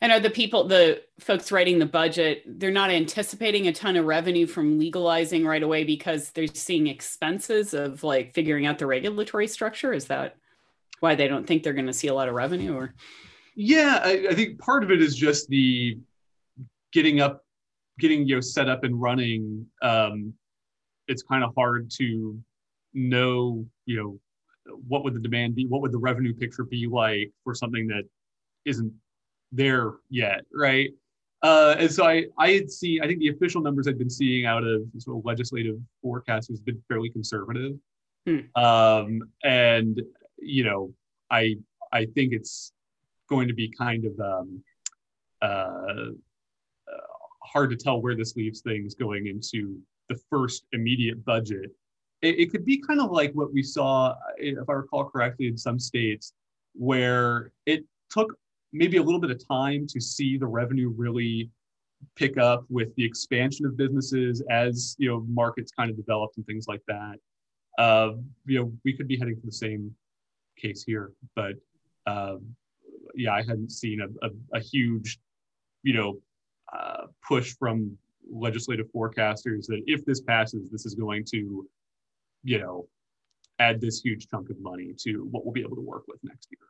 And 0.00 0.12
are 0.12 0.20
the 0.20 0.30
people, 0.30 0.64
the 0.64 1.02
folks 1.20 1.52
writing 1.52 1.78
the 1.78 1.86
budget, 1.86 2.42
they're 2.46 2.70
not 2.70 2.90
anticipating 2.90 3.68
a 3.68 3.72
ton 3.72 3.96
of 3.96 4.04
revenue 4.04 4.46
from 4.46 4.78
legalizing 4.78 5.44
right 5.44 5.62
away 5.62 5.84
because 5.84 6.30
they're 6.30 6.46
seeing 6.46 6.86
expenses 6.86 7.74
of 7.74 8.02
like 8.02 8.34
figuring 8.34 8.66
out 8.66 8.78
the 8.78 8.86
regulatory 8.86 9.46
structure? 9.46 9.92
Is 9.92 10.06
that 10.06 10.36
why 11.00 11.14
they 11.14 11.28
don't 11.28 11.46
think 11.46 11.62
they're 11.62 11.72
going 11.72 11.86
to 11.86 11.92
see 11.92 12.08
a 12.08 12.14
lot 12.14 12.28
of 12.28 12.34
revenue 12.34 12.74
or? 12.74 12.94
Yeah, 13.54 14.00
I, 14.02 14.26
I 14.30 14.34
think 14.34 14.58
part 14.58 14.82
of 14.82 14.90
it 14.90 15.02
is 15.02 15.14
just 15.14 15.48
the 15.48 15.98
getting 16.92 17.20
up, 17.20 17.44
getting 17.98 18.26
you 18.26 18.36
know 18.36 18.40
set 18.40 18.68
up 18.68 18.84
and 18.84 19.00
running. 19.00 19.66
Um, 19.82 20.34
it's 21.08 21.22
kind 21.22 21.44
of 21.44 21.52
hard 21.56 21.90
to 21.98 22.38
know, 22.94 23.66
you 23.86 23.96
know, 23.96 24.20
what 24.88 25.04
would 25.04 25.14
the 25.14 25.20
demand 25.20 25.54
be, 25.54 25.66
what 25.66 25.82
would 25.82 25.92
the 25.92 25.98
revenue 25.98 26.34
picture 26.34 26.64
be 26.64 26.86
like 26.86 27.30
for 27.44 27.54
something 27.54 27.88
that 27.88 28.04
isn't 28.64 28.92
there 29.52 29.92
yet, 30.08 30.42
right? 30.52 30.90
Uh, 31.42 31.74
and 31.78 31.90
so 31.90 32.04
I, 32.04 32.24
I 32.38 32.52
had 32.52 32.70
seen, 32.70 33.02
I 33.02 33.06
think 33.06 33.18
the 33.18 33.28
official 33.28 33.60
numbers 33.60 33.88
I'd 33.88 33.98
been 33.98 34.08
seeing 34.08 34.46
out 34.46 34.64
of 34.64 34.82
sort 34.98 35.18
of 35.18 35.24
legislative 35.24 35.76
forecasts 36.00 36.48
has 36.48 36.60
been 36.60 36.80
fairly 36.88 37.10
conservative. 37.10 37.72
Hmm. 38.26 38.40
Um, 38.54 39.22
and, 39.42 40.00
you 40.38 40.64
know, 40.64 40.94
I, 41.30 41.56
I 41.92 42.06
think 42.14 42.32
it's 42.32 42.72
going 43.28 43.48
to 43.48 43.54
be 43.54 43.68
kind 43.76 44.04
of 44.04 44.20
um, 44.20 44.62
uh, 45.42 46.10
uh, 46.86 47.06
hard 47.42 47.70
to 47.70 47.76
tell 47.76 48.00
where 48.00 48.14
this 48.14 48.36
leaves 48.36 48.60
things 48.60 48.94
going 48.94 49.26
into 49.26 49.80
the 50.08 50.18
first 50.30 50.66
immediate 50.72 51.24
budget. 51.24 51.70
It, 52.20 52.38
it 52.38 52.50
could 52.52 52.64
be 52.64 52.80
kind 52.80 53.00
of 53.00 53.10
like 53.10 53.32
what 53.32 53.52
we 53.52 53.64
saw, 53.64 54.14
if 54.36 54.68
I 54.68 54.72
recall 54.72 55.06
correctly, 55.06 55.48
in 55.48 55.58
some 55.58 55.80
states 55.80 56.34
where 56.74 57.50
it 57.66 57.84
took 58.10 58.32
maybe 58.72 58.96
a 58.96 59.02
little 59.02 59.20
bit 59.20 59.30
of 59.30 59.46
time 59.46 59.86
to 59.88 60.00
see 60.00 60.36
the 60.38 60.46
revenue 60.46 60.92
really 60.96 61.50
pick 62.16 62.38
up 62.38 62.64
with 62.68 62.94
the 62.96 63.04
expansion 63.04 63.64
of 63.64 63.76
businesses 63.76 64.42
as 64.50 64.96
you 64.98 65.08
know 65.08 65.24
markets 65.28 65.70
kind 65.70 65.90
of 65.90 65.96
developed 65.96 66.36
and 66.36 66.46
things 66.46 66.66
like 66.68 66.82
that. 66.88 67.16
Uh, 67.78 68.12
you 68.46 68.58
know, 68.58 68.72
we 68.84 68.92
could 68.92 69.08
be 69.08 69.16
heading 69.16 69.36
for 69.36 69.46
the 69.46 69.52
same 69.52 69.94
case 70.58 70.84
here, 70.84 71.12
but 71.34 71.54
um, 72.06 72.54
yeah, 73.14 73.32
I 73.32 73.38
hadn't 73.38 73.70
seen 73.70 74.00
a, 74.00 74.26
a, 74.26 74.30
a 74.54 74.60
huge, 74.60 75.18
you 75.82 75.94
know, 75.94 76.18
uh, 76.72 77.06
push 77.26 77.54
from 77.58 77.96
legislative 78.30 78.86
forecasters 78.94 79.66
that 79.66 79.82
if 79.86 80.04
this 80.04 80.20
passes, 80.20 80.70
this 80.70 80.86
is 80.86 80.94
going 80.94 81.24
to, 81.32 81.66
you 82.44 82.58
know, 82.58 82.86
add 83.58 83.80
this 83.80 84.00
huge 84.00 84.28
chunk 84.28 84.50
of 84.50 84.58
money 84.60 84.94
to 84.98 85.26
what 85.30 85.44
we'll 85.44 85.52
be 85.52 85.60
able 85.60 85.76
to 85.76 85.82
work 85.82 86.04
with 86.08 86.18
next 86.22 86.48
year. 86.50 86.68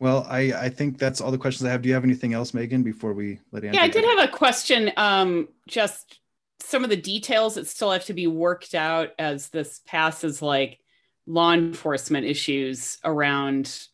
Well, 0.00 0.26
I, 0.28 0.52
I 0.52 0.68
think 0.68 0.98
that's 0.98 1.20
all 1.20 1.30
the 1.30 1.38
questions 1.38 1.66
I 1.66 1.70
have. 1.70 1.82
Do 1.82 1.88
you 1.88 1.94
have 1.94 2.04
anything 2.04 2.34
else, 2.34 2.52
Megan, 2.52 2.82
before 2.82 3.12
we 3.12 3.38
let 3.52 3.64
Andrew? 3.64 3.78
Yeah, 3.78 3.84
I 3.84 3.88
did 3.88 4.04
have 4.04 4.28
a 4.28 4.32
question. 4.32 4.92
Um, 4.96 5.48
just 5.68 6.20
some 6.60 6.84
of 6.84 6.90
the 6.90 6.96
details 6.96 7.54
that 7.54 7.66
still 7.66 7.90
have 7.90 8.04
to 8.06 8.14
be 8.14 8.26
worked 8.26 8.74
out 8.74 9.10
as 9.18 9.48
this 9.50 9.80
passes, 9.86 10.42
like 10.42 10.78
law 11.26 11.52
enforcement 11.52 12.26
issues 12.26 12.98
around 13.04 13.86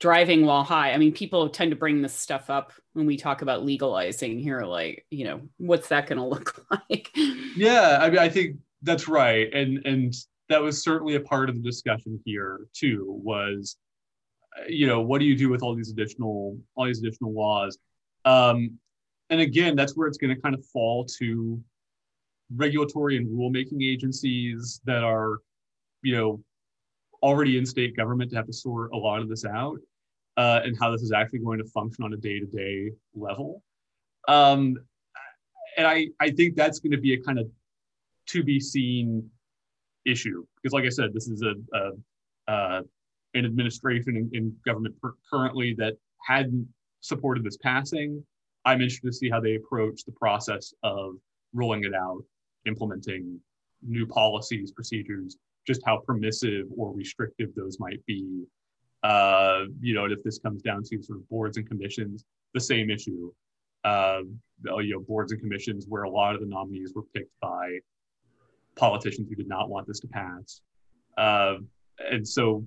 driving 0.00 0.44
while 0.44 0.62
high. 0.62 0.92
I 0.92 0.98
mean, 0.98 1.12
people 1.12 1.48
tend 1.48 1.70
to 1.70 1.76
bring 1.76 2.02
this 2.02 2.14
stuff 2.14 2.50
up 2.50 2.72
when 2.92 3.06
we 3.06 3.16
talk 3.16 3.42
about 3.42 3.64
legalizing 3.64 4.38
here, 4.38 4.62
like, 4.62 5.06
you 5.10 5.24
know, 5.24 5.40
what's 5.56 5.88
that 5.88 6.06
going 6.06 6.18
to 6.20 6.24
look 6.24 6.64
like? 6.70 7.10
Yeah, 7.56 7.98
I 8.00 8.10
mean, 8.10 8.18
I 8.18 8.28
think 8.28 8.58
that's 8.82 9.08
right. 9.08 9.52
And, 9.52 9.84
and 9.84 10.14
that 10.48 10.62
was 10.62 10.82
certainly 10.82 11.16
a 11.16 11.20
part 11.20 11.48
of 11.48 11.56
the 11.56 11.62
discussion 11.62 12.20
here 12.24 12.60
too, 12.72 13.06
was 13.08 13.76
you 14.68 14.86
know, 14.86 15.00
what 15.00 15.18
do 15.20 15.26
you 15.26 15.36
do 15.36 15.48
with 15.48 15.62
all 15.62 15.74
these 15.74 15.90
additional 15.90 16.58
all 16.74 16.86
these 16.86 17.00
additional 17.00 17.32
laws? 17.32 17.78
Um, 18.24 18.78
and 19.30 19.40
again, 19.40 19.76
that's 19.76 19.96
where 19.96 20.08
it's 20.08 20.18
going 20.18 20.34
to 20.34 20.40
kind 20.40 20.54
of 20.54 20.64
fall 20.66 21.04
to 21.18 21.62
regulatory 22.54 23.16
and 23.16 23.26
rulemaking 23.26 23.82
agencies 23.82 24.80
that 24.84 25.04
are, 25.04 25.38
you 26.02 26.16
know, 26.16 26.40
already 27.22 27.58
in 27.58 27.66
state 27.66 27.96
government 27.96 28.30
to 28.30 28.36
have 28.36 28.46
to 28.46 28.52
sort 28.52 28.92
a 28.92 28.96
lot 28.96 29.20
of 29.20 29.28
this 29.28 29.44
out 29.44 29.78
uh, 30.36 30.60
and 30.64 30.76
how 30.80 30.90
this 30.90 31.02
is 31.02 31.12
actually 31.12 31.40
going 31.40 31.58
to 31.58 31.64
function 31.64 32.04
on 32.04 32.12
a 32.12 32.16
day-to-day 32.16 32.90
level. 33.14 33.62
Um, 34.28 34.76
and 35.76 35.86
I, 35.86 36.08
I 36.20 36.30
think 36.30 36.56
that's 36.56 36.80
going 36.80 36.92
to 36.92 36.98
be 36.98 37.14
a 37.14 37.20
kind 37.20 37.38
of 37.38 37.50
to 38.28 38.42
be 38.42 38.60
seen 38.60 39.28
issue 40.06 40.44
because, 40.56 40.72
like 40.72 40.84
I 40.84 40.90
said, 40.90 41.12
this 41.12 41.28
is 41.28 41.42
a, 41.42 41.54
a, 41.76 42.52
a 42.52 42.82
an 43.34 43.44
administration 43.44 44.16
in, 44.16 44.30
in 44.32 44.56
government 44.64 44.94
per- 45.00 45.14
currently 45.30 45.74
that 45.78 45.94
hadn't 46.26 46.66
supported 47.00 47.44
this 47.44 47.56
passing. 47.58 48.22
I'm 48.64 48.80
interested 48.80 49.06
to 49.06 49.12
see 49.12 49.30
how 49.30 49.40
they 49.40 49.54
approach 49.54 50.04
the 50.04 50.12
process 50.12 50.72
of 50.82 51.14
rolling 51.52 51.84
it 51.84 51.94
out 51.94 52.22
implementing 52.66 53.40
new 53.82 54.06
policies, 54.06 54.72
procedures, 54.72 55.36
just 55.66 55.80
how 55.84 56.02
permissive 56.06 56.66
or 56.76 56.92
restrictive 56.92 57.50
those 57.54 57.78
might 57.78 58.04
be. 58.06 58.44
Uh, 59.02 59.64
you 59.80 59.94
know, 59.94 60.04
and 60.04 60.12
if 60.12 60.22
this 60.24 60.38
comes 60.38 60.62
down 60.62 60.82
to 60.82 61.02
sort 61.02 61.18
of 61.18 61.28
boards 61.28 61.56
and 61.56 61.68
commissions, 61.68 62.24
the 62.54 62.60
same 62.60 62.90
issue. 62.90 63.32
Uh, 63.84 64.20
you 64.64 64.94
know, 64.94 65.00
boards 65.00 65.30
and 65.32 65.40
commissions 65.40 65.86
where 65.88 66.02
a 66.02 66.10
lot 66.10 66.34
of 66.34 66.40
the 66.40 66.46
nominees 66.46 66.92
were 66.94 67.04
picked 67.14 67.30
by 67.40 67.78
politicians 68.76 69.28
who 69.28 69.36
did 69.36 69.48
not 69.48 69.68
want 69.68 69.86
this 69.86 70.00
to 70.00 70.08
pass. 70.08 70.60
Uh, 71.16 71.54
and 72.10 72.26
so, 72.26 72.64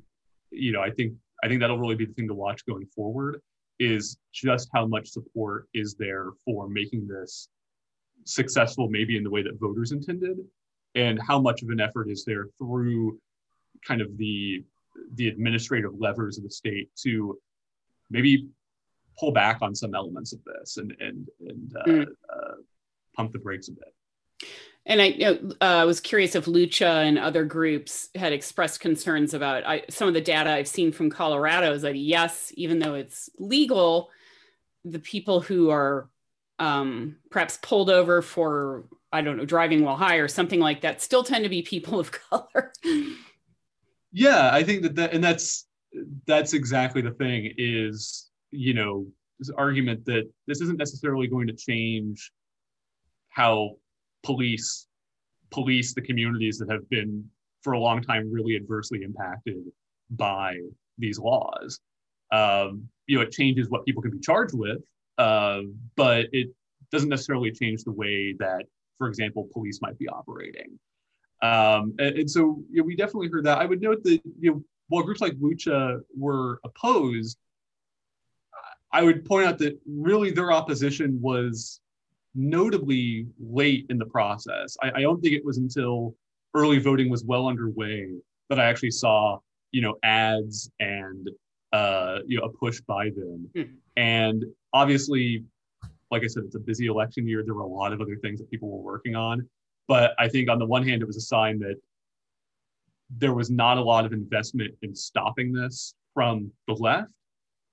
you 0.51 0.71
know, 0.71 0.81
I 0.81 0.91
think 0.91 1.13
I 1.43 1.47
think 1.47 1.61
that'll 1.61 1.79
really 1.79 1.95
be 1.95 2.05
the 2.05 2.13
thing 2.13 2.27
to 2.27 2.33
watch 2.33 2.65
going 2.65 2.85
forward 2.85 3.41
is 3.79 4.17
just 4.31 4.69
how 4.73 4.85
much 4.85 5.09
support 5.09 5.67
is 5.73 5.95
there 5.95 6.27
for 6.45 6.69
making 6.69 7.07
this 7.07 7.49
successful, 8.25 8.87
maybe 8.89 9.17
in 9.17 9.23
the 9.23 9.29
way 9.29 9.41
that 9.41 9.59
voters 9.59 9.91
intended, 9.91 10.37
and 10.93 11.19
how 11.19 11.39
much 11.39 11.63
of 11.63 11.69
an 11.69 11.79
effort 11.79 12.09
is 12.09 12.23
there 12.25 12.47
through 12.57 13.19
kind 13.85 14.01
of 14.01 14.17
the 14.17 14.63
the 15.15 15.27
administrative 15.27 15.93
levers 15.99 16.37
of 16.37 16.43
the 16.43 16.49
state 16.49 16.89
to 16.95 17.39
maybe 18.09 18.47
pull 19.17 19.31
back 19.31 19.59
on 19.61 19.73
some 19.73 19.95
elements 19.95 20.33
of 20.33 20.39
this 20.43 20.77
and 20.77 20.95
and 20.99 21.27
and 21.47 21.75
uh, 21.75 21.83
mm. 21.85 22.07
uh, 22.33 22.55
pump 23.15 23.31
the 23.31 23.39
brakes 23.39 23.69
a 23.69 23.71
bit. 23.71 23.93
And 24.85 25.01
I 25.01 25.37
uh, 25.61 25.85
was 25.85 25.99
curious 25.99 26.35
if 26.35 26.45
Lucha 26.45 27.07
and 27.07 27.19
other 27.19 27.45
groups 27.45 28.09
had 28.15 28.33
expressed 28.33 28.79
concerns 28.79 29.33
about 29.33 29.65
I, 29.65 29.83
some 29.89 30.07
of 30.07 30.15
the 30.15 30.21
data 30.21 30.51
I've 30.51 30.67
seen 30.67 30.91
from 30.91 31.11
Colorado 31.11 31.71
is 31.73 31.83
that 31.83 31.95
yes, 31.95 32.51
even 32.55 32.79
though 32.79 32.95
it's 32.95 33.29
legal, 33.37 34.09
the 34.83 34.99
people 34.99 35.39
who 35.39 35.69
are 35.69 36.09
um, 36.57 37.17
perhaps 37.29 37.59
pulled 37.61 37.89
over 37.89 38.21
for 38.21 38.85
I 39.11 39.21
don't 39.21 39.37
know 39.37 39.45
driving 39.45 39.83
while 39.83 39.97
high 39.97 40.15
or 40.15 40.27
something 40.27 40.59
like 40.59 40.81
that 40.81 41.01
still 41.01 41.23
tend 41.23 41.43
to 41.43 41.49
be 41.49 41.61
people 41.61 41.99
of 41.99 42.11
color. 42.11 42.73
yeah, 44.11 44.49
I 44.51 44.63
think 44.63 44.81
that 44.83 44.95
that 44.95 45.13
and 45.13 45.23
that's 45.23 45.67
that's 46.25 46.53
exactly 46.53 47.01
the 47.01 47.11
thing 47.11 47.53
is 47.57 48.29
you 48.49 48.73
know 48.73 49.05
this 49.37 49.49
argument 49.49 50.05
that 50.05 50.29
this 50.47 50.61
isn't 50.61 50.77
necessarily 50.77 51.27
going 51.27 51.47
to 51.47 51.53
change 51.53 52.31
how 53.29 53.75
police 54.23 54.87
police 55.51 55.93
the 55.93 56.01
communities 56.01 56.57
that 56.57 56.69
have 56.69 56.89
been 56.89 57.23
for 57.61 57.73
a 57.73 57.79
long 57.79 58.01
time 58.01 58.31
really 58.31 58.55
adversely 58.55 59.03
impacted 59.03 59.63
by 60.11 60.57
these 60.97 61.19
laws. 61.19 61.79
Um, 62.31 62.87
you 63.07 63.17
know, 63.17 63.23
it 63.23 63.31
changes 63.31 63.69
what 63.69 63.85
people 63.85 64.01
can 64.01 64.11
be 64.11 64.19
charged 64.19 64.57
with, 64.57 64.79
uh, 65.17 65.61
but 65.95 66.27
it 66.31 66.49
doesn't 66.91 67.09
necessarily 67.09 67.51
change 67.51 67.83
the 67.83 67.91
way 67.91 68.33
that, 68.39 68.65
for 68.97 69.07
example, 69.07 69.49
police 69.53 69.81
might 69.81 69.97
be 69.99 70.07
operating. 70.07 70.79
Um, 71.41 71.93
and, 71.99 72.19
and, 72.19 72.31
so 72.31 72.63
you 72.71 72.81
know, 72.81 72.83
we 72.83 72.95
definitely 72.95 73.29
heard 73.29 73.45
that. 73.45 73.57
I 73.57 73.65
would 73.65 73.81
note 73.81 74.03
that 74.03 74.21
you 74.39 74.51
know, 74.51 74.63
while 74.87 75.03
groups 75.03 75.21
like 75.21 75.33
Lucha 75.33 76.01
were 76.15 76.59
opposed, 76.63 77.37
I 78.93 79.03
would 79.03 79.25
point 79.25 79.47
out 79.47 79.57
that 79.59 79.79
really 79.87 80.31
their 80.31 80.51
opposition 80.51 81.19
was 81.21 81.79
notably 82.35 83.27
late 83.39 83.85
in 83.89 83.97
the 83.97 84.05
process. 84.05 84.77
I, 84.81 84.91
I, 84.95 85.01
don't 85.01 85.21
think 85.21 85.35
it 85.35 85.43
was 85.43 85.57
until 85.57 86.15
early 86.53 86.79
voting 86.79 87.09
was 87.09 87.23
well 87.23 87.47
underway 87.47 88.09
that 88.49 88.59
I 88.59 88.65
actually 88.65 88.91
saw, 88.91 89.39
you 89.71 89.81
know, 89.81 89.95
ads 90.03 90.69
and 90.79 91.29
uh, 91.73 92.19
you 92.27 92.37
know 92.37 92.45
a 92.45 92.49
push 92.49 92.81
by 92.81 93.05
them. 93.09 93.49
Mm. 93.55 93.73
And 93.97 94.45
obviously, 94.73 95.43
like 96.09 96.23
I 96.23 96.27
said, 96.27 96.43
it's 96.45 96.55
a 96.55 96.59
busy 96.59 96.87
election 96.87 97.27
year. 97.27 97.43
There 97.43 97.53
were 97.53 97.61
a 97.61 97.67
lot 97.67 97.93
of 97.93 98.01
other 98.01 98.17
things 98.17 98.39
that 98.39 98.49
people 98.49 98.69
were 98.69 98.83
working 98.83 99.15
on, 99.15 99.47
but 99.87 100.13
I 100.19 100.27
think 100.27 100.49
on 100.49 100.59
the 100.59 100.65
one 100.65 100.87
hand, 100.87 101.01
it 101.01 101.05
was 101.05 101.17
a 101.17 101.21
sign 101.21 101.59
that 101.59 101.75
there 103.17 103.33
was 103.33 103.49
not 103.49 103.77
a 103.77 103.81
lot 103.81 104.05
of 104.05 104.13
investment 104.13 104.73
in 104.81 104.95
stopping 104.95 105.51
this 105.51 105.93
from 106.13 106.51
the 106.67 106.73
left, 106.73 107.13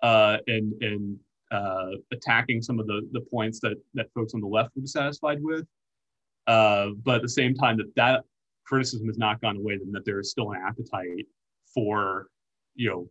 uh, 0.03 0.39
and 0.47 0.73
and 0.83 1.19
uh, 1.51 1.91
attacking 2.13 2.63
some 2.63 2.79
of 2.79 2.87
the, 2.87 3.09
the 3.13 3.21
points 3.21 3.61
that, 3.61 3.77
that 3.95 4.07
folks 4.15 4.35
on 4.35 4.41
the 4.41 4.47
left 4.47 4.75
were 4.77 4.83
dissatisfied 4.83 5.43
with. 5.43 5.67
Uh, 6.47 6.91
but 7.05 7.17
at 7.17 7.23
the 7.23 7.29
same 7.29 7.55
time, 7.55 7.77
that 7.77 7.95
that 7.97 8.25
criticism 8.65 9.07
has 9.07 9.19
not 9.19 9.41
gone 9.41 9.57
away, 9.57 9.77
then 9.79 9.93
that 9.93 10.05
there 10.05 10.19
is 10.21 10.31
still 10.31 10.53
an 10.53 10.61
appetite 10.67 11.27
for, 11.75 12.29
you 12.75 12.89
know, 12.89 13.09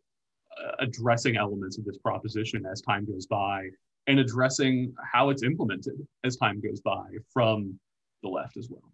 addressing 0.79 1.37
elements 1.37 1.77
of 1.77 1.85
this 1.85 1.97
proposition 1.97 2.65
as 2.65 2.81
time 2.81 3.05
goes 3.05 3.27
by 3.27 3.67
and 4.07 4.19
addressing 4.19 4.93
how 5.11 5.29
it's 5.29 5.43
implemented 5.43 5.95
as 6.23 6.37
time 6.37 6.59
goes 6.61 6.81
by 6.81 7.05
from 7.31 7.77
the 8.23 8.29
left 8.29 8.57
as 8.57 8.69
well. 8.69 8.91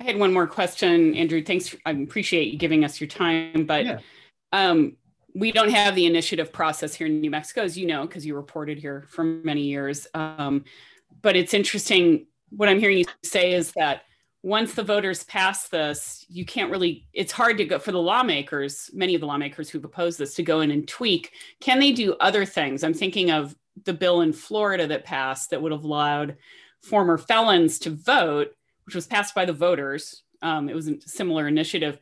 I 0.00 0.04
had 0.04 0.18
one 0.18 0.32
more 0.32 0.46
question, 0.46 1.14
Andrew. 1.14 1.42
Thanks. 1.42 1.68
For, 1.68 1.78
I 1.84 1.90
appreciate 1.90 2.52
you 2.52 2.58
giving 2.58 2.84
us 2.84 3.00
your 3.00 3.08
time, 3.08 3.66
but 3.66 3.84
yeah. 3.84 3.98
um, 4.52 4.96
we 5.36 5.52
don't 5.52 5.70
have 5.70 5.94
the 5.94 6.06
initiative 6.06 6.50
process 6.50 6.94
here 6.94 7.06
in 7.06 7.20
New 7.20 7.30
Mexico, 7.30 7.62
as 7.62 7.76
you 7.76 7.86
know, 7.86 8.06
because 8.06 8.24
you 8.24 8.34
reported 8.34 8.78
here 8.78 9.04
for 9.08 9.22
many 9.22 9.60
years. 9.60 10.06
Um, 10.14 10.64
but 11.20 11.36
it's 11.36 11.52
interesting. 11.52 12.26
What 12.48 12.70
I'm 12.70 12.80
hearing 12.80 12.98
you 12.98 13.04
say 13.22 13.52
is 13.52 13.72
that 13.72 14.04
once 14.42 14.72
the 14.72 14.82
voters 14.82 15.24
pass 15.24 15.68
this, 15.68 16.24
you 16.30 16.46
can't 16.46 16.70
really, 16.70 17.06
it's 17.12 17.32
hard 17.32 17.58
to 17.58 17.66
go 17.66 17.78
for 17.78 17.92
the 17.92 18.00
lawmakers, 18.00 18.90
many 18.94 19.14
of 19.14 19.20
the 19.20 19.26
lawmakers 19.26 19.68
who've 19.68 19.84
opposed 19.84 20.18
this, 20.18 20.34
to 20.36 20.42
go 20.42 20.62
in 20.62 20.70
and 20.70 20.88
tweak. 20.88 21.32
Can 21.60 21.80
they 21.80 21.92
do 21.92 22.14
other 22.14 22.46
things? 22.46 22.82
I'm 22.82 22.94
thinking 22.94 23.30
of 23.30 23.54
the 23.84 23.92
bill 23.92 24.22
in 24.22 24.32
Florida 24.32 24.86
that 24.86 25.04
passed 25.04 25.50
that 25.50 25.60
would 25.60 25.72
have 25.72 25.84
allowed 25.84 26.36
former 26.80 27.18
felons 27.18 27.78
to 27.80 27.90
vote, 27.90 28.56
which 28.86 28.94
was 28.94 29.06
passed 29.06 29.34
by 29.34 29.44
the 29.44 29.52
voters. 29.52 30.22
Um, 30.40 30.70
it 30.70 30.74
was 30.74 30.88
a 30.88 30.98
similar 31.02 31.46
initiative 31.46 31.98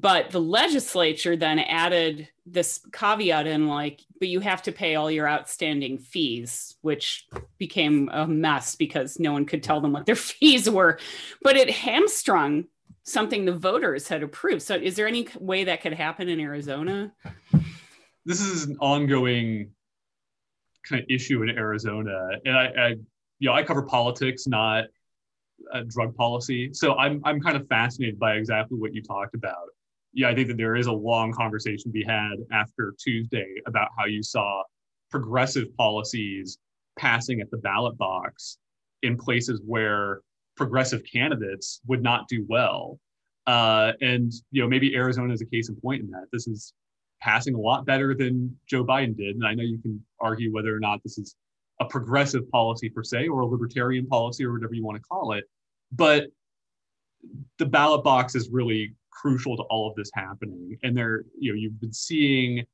but 0.00 0.30
the 0.30 0.40
legislature 0.40 1.36
then 1.36 1.58
added 1.58 2.28
this 2.44 2.80
caveat 2.92 3.46
in 3.46 3.66
like 3.66 4.02
but 4.18 4.28
you 4.28 4.40
have 4.40 4.62
to 4.62 4.70
pay 4.70 4.94
all 4.94 5.10
your 5.10 5.26
outstanding 5.26 5.96
fees 5.96 6.76
which 6.82 7.26
became 7.56 8.10
a 8.12 8.26
mess 8.26 8.74
because 8.74 9.18
no 9.18 9.32
one 9.32 9.46
could 9.46 9.62
tell 9.62 9.80
them 9.80 9.92
what 9.92 10.04
their 10.04 10.14
fees 10.30 10.68
were. 10.68 10.98
But 11.42 11.56
it 11.56 11.70
hamstrung 11.70 12.66
something 13.04 13.44
the 13.44 13.52
voters 13.52 14.06
had 14.06 14.22
approved. 14.22 14.62
So 14.62 14.74
is 14.74 14.96
there 14.96 15.06
any 15.06 15.28
way 15.38 15.64
that 15.64 15.80
could 15.80 15.94
happen 15.94 16.28
in 16.28 16.40
arizona? 16.40 17.12
This 18.26 18.40
is 18.40 18.64
an 18.64 18.76
ongoing 18.80 19.70
kind 20.86 21.02
of 21.02 21.08
issue 21.08 21.42
in 21.42 21.50
arizona. 21.50 22.28
And 22.44 22.56
i, 22.56 22.66
I 22.66 22.88
you 23.38 23.48
know 23.48 23.54
i 23.54 23.62
cover 23.62 23.82
politics 23.82 24.46
not 24.46 24.84
uh, 25.72 25.84
drug 25.88 26.14
policy. 26.14 26.74
So 26.74 26.96
i'm 26.96 27.22
i'm 27.24 27.40
kind 27.40 27.56
of 27.56 27.66
fascinated 27.68 28.18
by 28.18 28.34
exactly 28.34 28.78
what 28.78 28.92
you 28.94 29.02
talked 29.02 29.34
about 29.34 29.68
yeah, 30.16 30.30
I 30.30 30.34
think 30.34 30.48
that 30.48 30.56
there 30.56 30.76
is 30.76 30.86
a 30.86 30.92
long 30.92 31.30
conversation 31.30 31.84
to 31.84 31.90
be 31.90 32.02
had 32.02 32.36
after 32.50 32.94
Tuesday 32.98 33.56
about 33.66 33.88
how 33.98 34.06
you 34.06 34.22
saw 34.22 34.62
progressive 35.10 35.76
policies 35.76 36.56
passing 36.98 37.42
at 37.42 37.50
the 37.50 37.58
ballot 37.58 37.98
box 37.98 38.56
in 39.02 39.18
places 39.18 39.60
where 39.66 40.22
progressive 40.56 41.02
candidates 41.04 41.82
would 41.86 42.02
not 42.02 42.28
do 42.28 42.46
well. 42.48 42.98
Uh, 43.46 43.92
and 44.00 44.32
you 44.52 44.62
know, 44.62 44.68
maybe 44.68 44.96
Arizona 44.96 45.34
is 45.34 45.42
a 45.42 45.46
case 45.46 45.68
in 45.68 45.76
point 45.76 46.00
in 46.00 46.10
that 46.10 46.24
this 46.32 46.48
is 46.48 46.72
passing 47.20 47.54
a 47.54 47.60
lot 47.60 47.84
better 47.84 48.14
than 48.14 48.56
Joe 48.66 48.84
Biden 48.84 49.14
did. 49.14 49.36
And 49.36 49.46
I 49.46 49.52
know 49.52 49.64
you 49.64 49.78
can 49.78 50.02
argue 50.18 50.50
whether 50.52 50.74
or 50.74 50.80
not 50.80 51.02
this 51.02 51.18
is 51.18 51.36
a 51.78 51.84
progressive 51.84 52.50
policy 52.50 52.88
per 52.88 53.04
se 53.04 53.28
or 53.28 53.40
a 53.40 53.46
libertarian 53.46 54.06
policy 54.06 54.46
or 54.46 54.54
whatever 54.54 54.72
you 54.72 54.82
want 54.82 54.96
to 54.96 55.02
call 55.06 55.32
it. 55.34 55.44
But 55.92 56.28
the 57.58 57.66
ballot 57.66 58.02
box 58.02 58.34
is 58.34 58.48
really 58.48 58.94
crucial 59.20 59.56
to 59.56 59.62
all 59.64 59.88
of 59.88 59.94
this 59.96 60.10
happening. 60.14 60.76
And 60.82 60.96
there, 60.96 61.24
you 61.38 61.52
know, 61.52 61.58
you've 61.58 61.80
been 61.80 61.92
seeing 61.92 62.64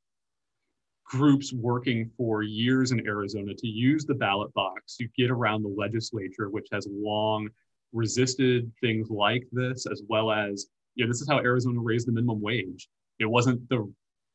groups 1.05 1.53
working 1.53 2.09
for 2.17 2.43
years 2.43 2.91
in 2.91 3.05
Arizona 3.05 3.53
to 3.53 3.67
use 3.67 4.05
the 4.05 4.15
ballot 4.15 4.53
box 4.53 4.97
to 4.97 5.07
get 5.17 5.29
around 5.29 5.63
the 5.63 5.73
legislature, 5.77 6.49
which 6.49 6.67
has 6.71 6.87
long 6.91 7.49
resisted 7.91 8.71
things 8.81 9.09
like 9.09 9.43
this, 9.51 9.85
as 9.85 10.01
well 10.07 10.31
as, 10.31 10.67
you 10.95 11.05
know, 11.05 11.09
this 11.09 11.21
is 11.21 11.29
how 11.29 11.39
Arizona 11.39 11.79
raised 11.79 12.07
the 12.07 12.11
minimum 12.11 12.41
wage. 12.41 12.87
It 13.19 13.25
wasn't 13.25 13.67
the 13.69 13.91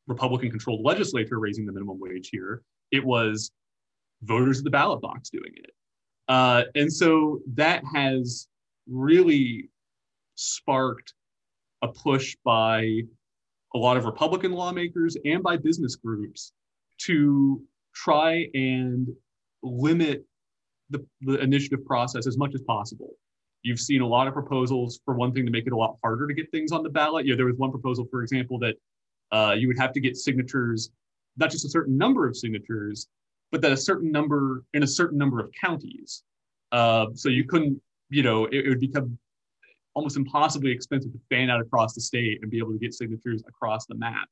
Republican 0.06 0.50
controlled 0.50 0.84
legislature 0.84 1.38
raising 1.38 1.66
the 1.66 1.72
minimum 1.72 1.98
wage 2.00 2.30
here, 2.30 2.62
it 2.90 3.04
was 3.04 3.50
voters 4.22 4.58
at 4.58 4.64
the 4.64 4.70
ballot 4.70 5.00
box 5.00 5.30
doing 5.30 5.52
it. 5.54 5.70
Uh, 6.28 6.64
and 6.74 6.92
so 6.92 7.40
that 7.54 7.82
has 7.94 8.48
really 8.88 9.70
sparked 10.34 11.14
a 11.82 11.88
push 11.88 12.36
by 12.44 13.02
a 13.74 13.78
lot 13.78 13.96
of 13.96 14.04
Republican 14.04 14.52
lawmakers 14.52 15.16
and 15.24 15.42
by 15.42 15.56
business 15.56 15.96
groups 15.96 16.52
to 16.98 17.62
try 17.94 18.46
and 18.54 19.08
limit 19.62 20.24
the, 20.90 21.04
the 21.20 21.38
initiative 21.40 21.84
process 21.84 22.26
as 22.26 22.38
much 22.38 22.54
as 22.54 22.62
possible. 22.62 23.10
You've 23.62 23.80
seen 23.80 24.00
a 24.00 24.06
lot 24.06 24.26
of 24.26 24.32
proposals 24.32 25.00
for 25.04 25.14
one 25.14 25.32
thing 25.32 25.44
to 25.44 25.52
make 25.52 25.66
it 25.66 25.72
a 25.72 25.76
lot 25.76 25.96
harder 26.02 26.26
to 26.26 26.34
get 26.34 26.50
things 26.50 26.72
on 26.72 26.82
the 26.82 26.88
ballot. 26.88 27.26
You 27.26 27.32
know, 27.32 27.36
there 27.36 27.46
was 27.46 27.56
one 27.56 27.70
proposal, 27.70 28.06
for 28.10 28.22
example, 28.22 28.58
that 28.60 28.76
uh, 29.32 29.54
you 29.58 29.66
would 29.68 29.78
have 29.78 29.92
to 29.92 30.00
get 30.00 30.16
signatures, 30.16 30.90
not 31.36 31.50
just 31.50 31.64
a 31.64 31.68
certain 31.68 31.98
number 31.98 32.26
of 32.26 32.36
signatures, 32.36 33.08
but 33.50 33.60
that 33.62 33.72
a 33.72 33.76
certain 33.76 34.10
number 34.10 34.64
in 34.74 34.82
a 34.82 34.86
certain 34.86 35.18
number 35.18 35.40
of 35.40 35.50
counties. 35.60 36.22
Uh, 36.72 37.06
so 37.14 37.28
you 37.28 37.44
couldn't, 37.44 37.80
you 38.10 38.22
know, 38.22 38.46
it, 38.46 38.66
it 38.66 38.68
would 38.68 38.80
become 38.80 39.18
almost 39.98 40.16
impossibly 40.16 40.70
expensive 40.70 41.12
to 41.12 41.18
fan 41.28 41.50
out 41.50 41.60
across 41.60 41.92
the 41.92 42.00
state 42.00 42.38
and 42.40 42.52
be 42.52 42.58
able 42.58 42.70
to 42.70 42.78
get 42.78 42.94
signatures 42.94 43.42
across 43.48 43.84
the 43.86 43.96
map. 43.96 44.28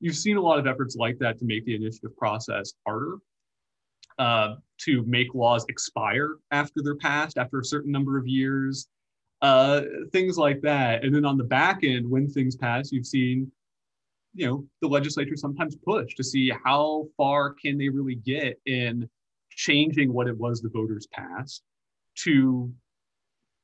You've 0.00 0.16
seen 0.16 0.36
a 0.36 0.40
lot 0.40 0.58
of 0.58 0.66
efforts 0.66 0.96
like 0.96 1.18
that 1.20 1.38
to 1.38 1.44
make 1.44 1.64
the 1.64 1.76
initiative 1.76 2.16
process 2.16 2.72
harder, 2.84 3.18
uh, 4.18 4.56
to 4.78 5.04
make 5.06 5.32
laws 5.32 5.64
expire 5.68 6.38
after 6.50 6.82
they're 6.82 6.96
passed 6.96 7.38
after 7.38 7.60
a 7.60 7.64
certain 7.64 7.92
number 7.92 8.18
of 8.18 8.26
years, 8.26 8.88
uh, 9.40 9.82
things 10.10 10.36
like 10.36 10.60
that. 10.62 11.04
And 11.04 11.14
then 11.14 11.24
on 11.24 11.38
the 11.38 11.44
back 11.44 11.84
end, 11.84 12.10
when 12.10 12.28
things 12.28 12.56
pass, 12.56 12.90
you've 12.90 13.06
seen, 13.06 13.52
you 14.34 14.48
know, 14.48 14.66
the 14.82 14.88
legislature 14.88 15.36
sometimes 15.36 15.76
push 15.76 16.12
to 16.16 16.24
see 16.24 16.52
how 16.64 17.06
far 17.16 17.54
can 17.54 17.78
they 17.78 17.88
really 17.88 18.16
get 18.16 18.60
in 18.66 19.08
changing 19.50 20.12
what 20.12 20.26
it 20.26 20.36
was 20.36 20.60
the 20.60 20.70
voters 20.70 21.06
passed 21.12 21.62
to 22.16 22.72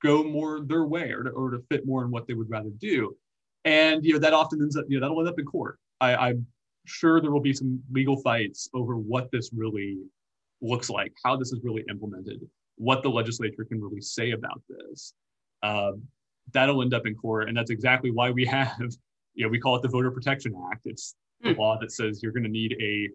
go 0.02 0.24
more 0.24 0.60
their 0.60 0.84
way 0.84 1.10
or 1.12 1.22
to, 1.24 1.30
or 1.30 1.50
to 1.50 1.62
fit 1.70 1.86
more 1.86 2.04
in 2.04 2.10
what 2.10 2.26
they 2.26 2.34
would 2.34 2.50
rather 2.50 2.70
do. 2.78 3.16
And 3.64 4.04
you 4.04 4.14
know 4.14 4.18
that 4.18 4.32
often 4.32 4.60
ends 4.62 4.76
up 4.76 4.86
you 4.88 4.98
know 4.98 5.06
that'll 5.06 5.20
end 5.20 5.28
up 5.28 5.38
in 5.38 5.44
court. 5.44 5.78
I, 6.00 6.14
I'm 6.16 6.46
sure 6.86 7.20
there 7.20 7.30
will 7.30 7.40
be 7.40 7.52
some 7.52 7.82
legal 7.92 8.16
fights 8.22 8.68
over 8.72 8.96
what 8.96 9.30
this 9.30 9.50
really 9.54 9.98
looks 10.62 10.88
like, 10.88 11.12
how 11.22 11.36
this 11.36 11.52
is 11.52 11.60
really 11.62 11.84
implemented, 11.90 12.40
what 12.76 13.02
the 13.02 13.10
legislature 13.10 13.64
can 13.64 13.80
really 13.80 14.00
say 14.00 14.30
about 14.30 14.62
this. 14.68 15.14
Um, 15.62 16.02
that'll 16.52 16.82
end 16.82 16.94
up 16.94 17.06
in 17.06 17.14
court, 17.14 17.48
and 17.48 17.56
that's 17.56 17.70
exactly 17.70 18.10
why 18.10 18.30
we 18.30 18.46
have 18.46 18.78
you 19.34 19.44
know 19.44 19.50
we 19.50 19.60
call 19.60 19.76
it 19.76 19.82
the 19.82 19.88
Voter 19.88 20.10
Protection 20.10 20.54
Act. 20.72 20.82
It's 20.86 21.14
the 21.42 21.52
hmm. 21.52 21.60
law 21.60 21.78
that 21.80 21.92
says 21.92 22.22
you're 22.22 22.32
going 22.32 22.44
to 22.44 22.50
need 22.50 22.76
a 22.80 23.08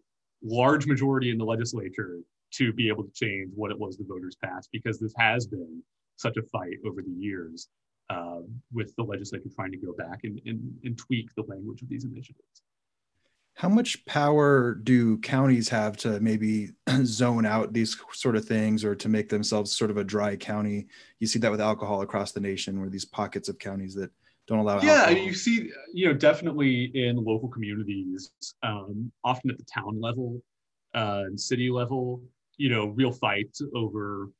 large 0.44 0.86
majority 0.86 1.32
in 1.32 1.38
the 1.38 1.46
legislature 1.46 2.20
to 2.52 2.72
be 2.74 2.88
able 2.88 3.04
to 3.04 3.12
change 3.14 3.52
what 3.56 3.72
it 3.72 3.80
was 3.80 3.98
the 3.98 4.06
voters 4.08 4.36
passed 4.44 4.70
because 4.72 5.00
this 5.00 5.14
has 5.18 5.48
been 5.48 5.82
such 6.16 6.38
a 6.38 6.44
fight 6.44 6.78
over 6.86 7.02
the 7.02 7.12
years 7.12 7.68
uh, 8.10 8.40
with 8.74 8.96
the 8.96 9.04
legislature 9.04 9.50
trying 9.56 9.72
to 9.72 9.78
go 9.78 9.94
back 9.94 10.20
and, 10.24 10.40
and, 10.46 10.74
and 10.84 10.98
tweak 10.98 11.28
the 11.36 11.44
language 11.48 11.82
of 11.82 11.90
these 11.90 12.06
initiatives. 12.06 12.62
How 13.56 13.70
much 13.70 14.06
power 14.06 14.76
do 14.76 15.18
counties 15.20 15.70
have 15.70 15.96
to 15.98 16.20
maybe 16.20 16.72
zone 17.06 17.46
out 17.46 17.72
these 17.72 17.98
sort 18.12 18.36
of 18.36 18.46
things 18.46 18.84
or 18.84 18.96
to 18.96 19.08
make 19.08 19.30
themselves 19.30 19.76
sort 19.76 19.92
of 19.92 19.98
a 19.98 20.04
dry 20.04 20.36
county? 20.36 20.88
You 21.20 21.28
see 21.28 21.40
that 21.40 21.52
with 21.52 21.62
alcohol 21.62 22.02
across 22.02 22.34
the 22.34 22.42
nation, 22.42 22.82
where 22.82 22.90
these 22.90 23.06
pockets 23.06 23.48
of 23.48 23.58
counties 23.58 23.96
that 23.96 24.12
don't 24.48 24.60
allow. 24.60 24.82
Yeah, 24.82 25.04
alcohol. 25.04 25.24
you 25.24 25.34
see, 25.34 25.72
you 25.94 26.06
know, 26.06 26.14
definitely 26.14 26.92
in 26.94 27.16
local 27.24 27.48
communities, 27.48 28.32
um, 28.62 29.10
often 29.24 29.50
at 29.50 29.58
the 29.58 29.66
town 29.66 30.02
level 30.02 30.42
uh, 30.94 31.24
and 31.26 31.40
city 31.40 31.70
level, 31.70 32.22
you 32.58 32.70
know, 32.70 32.88
real 32.88 33.14
fights 33.14 33.62
over 33.74 34.32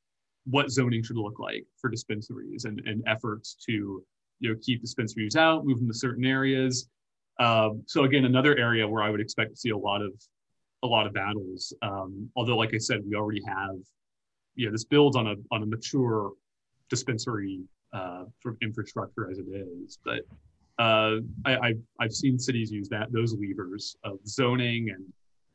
what 0.46 0.70
zoning 0.70 1.04
should 1.04 1.18
look 1.18 1.40
like 1.40 1.66
for 1.80 1.90
dispensaries 1.90 2.66
and, 2.66 2.80
and 2.86 3.04
efforts 3.08 3.56
to 3.66 4.04
you 4.40 4.50
know 4.50 4.56
keep 4.62 4.82
dispensaries 4.82 5.36
out, 5.36 5.66
move 5.66 5.80
them 5.80 5.88
to 5.88 5.94
certain 5.94 6.26
areas. 6.26 6.90
Um, 7.40 7.84
so 7.86 8.04
again, 8.04 8.26
another 8.26 8.58
area 8.58 8.88
where 8.88 9.04
I 9.04 9.10
would 9.10 9.20
expect 9.20 9.52
to 9.52 9.58
see 9.58 9.70
a 9.70 9.78
lot 9.78 10.02
of 10.02 10.14
a 10.84 10.88
lot 10.88 11.08
of 11.08 11.14
battles. 11.14 11.74
Um, 11.82 12.30
although, 12.36 12.58
like 12.58 12.74
I 12.74 12.78
said, 12.78 13.02
we 13.08 13.16
already 13.16 13.42
have 13.48 13.76
you 14.56 14.66
know 14.66 14.72
this 14.72 14.86
builds 14.86 15.16
on 15.18 15.28
a 15.28 15.36
on 15.52 15.64
a 15.64 15.66
mature 15.66 16.32
dispensary 16.90 17.62
uh, 17.94 18.26
sort 18.42 18.56
of 18.56 18.58
infrastructure 18.62 19.30
as 19.30 19.40
it 19.40 19.48
is. 19.50 19.98
But 20.04 20.22
uh, 20.80 21.22
I, 21.46 21.56
I 21.56 21.74
I've 22.00 22.14
seen 22.14 22.38
cities 22.38 22.72
use 22.72 22.90
that 22.90 23.12
those 23.12 23.34
levers 23.34 23.96
of 24.04 24.20
zoning 24.26 24.90
and 24.90 25.06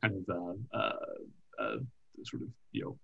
kind 0.01 0.23
of 0.27 0.35
uh, 0.35 0.77
uh, 0.77 1.63
uh 1.63 1.77
sort 2.23 2.43
of 2.43 2.49
you 2.71 2.83
know 2.83 2.97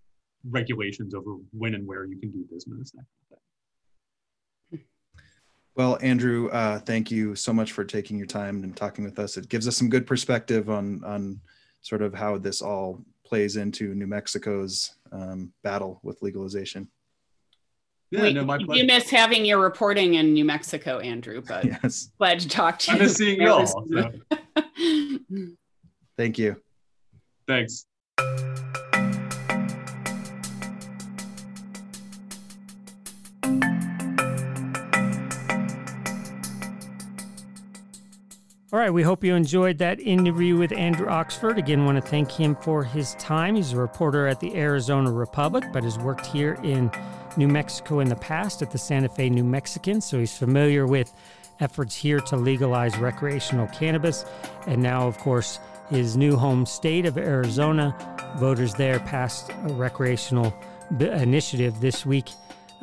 regulations 0.50 1.14
over 1.14 1.36
when 1.52 1.76
and 1.76 1.86
where 1.86 2.06
you 2.06 2.18
can 2.18 2.32
do 2.32 2.46
business. 2.52 2.94
Well, 5.76 6.00
Andrew, 6.02 6.50
uh, 6.50 6.80
thank 6.80 7.12
you 7.12 7.36
so 7.36 7.54
much 7.54 7.72
for 7.72 7.84
taking 7.84 8.18
your 8.18 8.26
time 8.26 8.64
and 8.64 8.76
talking 8.76 9.04
with 9.04 9.20
us. 9.20 9.38
It 9.38 9.48
gives 9.48 9.68
us 9.68 9.78
some 9.78 9.90
good 9.90 10.08
perspective 10.08 10.72
on 10.72 11.04
on 11.04 11.40
sort 11.82 12.02
of 12.02 12.16
how 12.16 12.38
this 12.38 12.62
all 12.62 13.04
plays 13.24 13.58
into 13.58 13.94
New 13.94 14.08
Mexico's 14.08 14.96
um, 15.12 15.54
battle 15.64 16.00
with 16.02 16.22
legalization. 16.24 16.88
Yeah, 18.10 18.22
Wait, 18.24 18.36
no, 18.36 18.46
my 18.46 18.58
pleasure. 18.58 18.82
You 18.82 18.88
miss 18.88 19.10
having 19.10 19.46
your 19.46 19.60
reporting 19.60 20.16
in 20.16 20.34
New 20.34 20.46
Mexico, 20.46 21.00
Andrew, 21.00 21.44
but 21.46 21.66
yes. 21.84 22.10
glad 22.18 22.40
to 22.40 22.48
talk 22.48 22.80
to 22.80 22.94
you. 22.96 23.02
I'm 23.02 23.10
seeing 23.10 23.42
y'all. 23.42 23.66
So. 23.68 24.12
Thank 26.18 26.40
you. 26.40 26.62
Thanks. 27.48 27.86
All 38.74 38.80
right, 38.80 38.92
we 38.92 39.02
hope 39.02 39.24
you 39.24 39.34
enjoyed 39.34 39.78
that 39.78 40.02
interview 40.02 40.58
with 40.58 40.74
Andrew 40.74 41.08
Oxford. 41.08 41.58
Again, 41.58 41.86
want 41.86 41.96
to 41.96 42.02
thank 42.02 42.30
him 42.30 42.54
for 42.54 42.84
his 42.84 43.16
time. 43.16 43.56
He's 43.56 43.72
a 43.72 43.78
reporter 43.78 44.28
at 44.28 44.42
the 44.42 44.58
Arizona 44.58 45.10
Republic, 45.10 45.64
but 45.72 45.86
has 45.86 45.98
worked 45.98 46.26
here 46.26 46.60
in 46.64 46.92
New 47.38 47.48
Mexico 47.48 48.02
in 48.02 48.10
the 48.10 48.18
past 48.18 48.62
at 48.62 48.70
the 48.70 48.78
Santa 48.78 49.08
Fe 49.08 49.30
New 49.30 49.46
Mexican, 49.46 50.02
so 50.02 50.20
he's 50.20 50.38
familiar 50.38 50.86
with 50.86 51.14
efforts 51.62 51.96
here 51.96 52.20
to 52.20 52.36
legalize 52.36 52.98
recreational 52.98 53.68
cannabis. 53.68 54.26
And 54.66 54.84
now, 54.84 55.08
of 55.08 55.18
course, 55.18 55.62
his 55.90 56.18
new 56.18 56.36
home 56.36 56.66
state 56.66 57.06
of 57.06 57.18
Arizona, 57.18 57.96
voters 58.38 58.74
there 58.74 59.00
passed 59.00 59.50
a 59.50 59.74
recreational 59.76 60.54
initiative 61.00 61.80
this 61.80 62.06
week. 62.06 62.32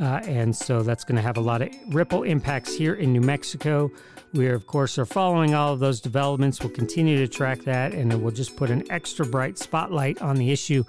Uh, 0.00 0.20
and 0.26 0.56
so 0.56 0.82
that's 0.82 1.04
going 1.04 1.16
to 1.16 1.22
have 1.22 1.36
a 1.36 1.42
lot 1.42 1.60
of 1.60 1.68
ripple 1.88 2.22
impacts 2.22 2.74
here 2.74 2.94
in 2.94 3.12
New 3.12 3.20
Mexico. 3.20 3.90
We, 4.34 4.48
are, 4.48 4.54
of 4.54 4.66
course, 4.66 4.98
are 4.98 5.06
following 5.06 5.54
all 5.54 5.72
of 5.72 5.78
those 5.78 6.00
developments. 6.00 6.60
We'll 6.60 6.72
continue 6.72 7.16
to 7.18 7.28
track 7.28 7.60
that, 7.66 7.94
and 7.94 8.12
we'll 8.20 8.32
just 8.32 8.56
put 8.56 8.68
an 8.68 8.82
extra 8.90 9.24
bright 9.24 9.58
spotlight 9.58 10.20
on 10.20 10.34
the 10.34 10.50
issue 10.50 10.82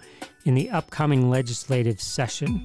in 0.45 0.55
the 0.55 0.71
upcoming 0.71 1.29
legislative 1.29 2.01
session. 2.01 2.63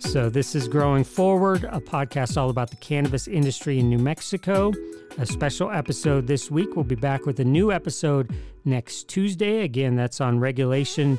So, 0.00 0.28
this 0.28 0.54
is 0.54 0.68
Growing 0.68 1.02
Forward, 1.02 1.64
a 1.64 1.80
podcast 1.80 2.36
all 2.36 2.50
about 2.50 2.68
the 2.68 2.76
cannabis 2.76 3.26
industry 3.26 3.78
in 3.78 3.88
New 3.88 3.98
Mexico. 3.98 4.74
A 5.16 5.24
special 5.24 5.70
episode 5.70 6.26
this 6.26 6.50
week. 6.50 6.76
We'll 6.76 6.84
be 6.84 6.94
back 6.94 7.24
with 7.24 7.40
a 7.40 7.44
new 7.44 7.72
episode 7.72 8.30
next 8.68 9.08
Tuesday. 9.08 9.62
Again, 9.62 9.96
that's 9.96 10.20
on 10.20 10.38
regulation, 10.38 11.18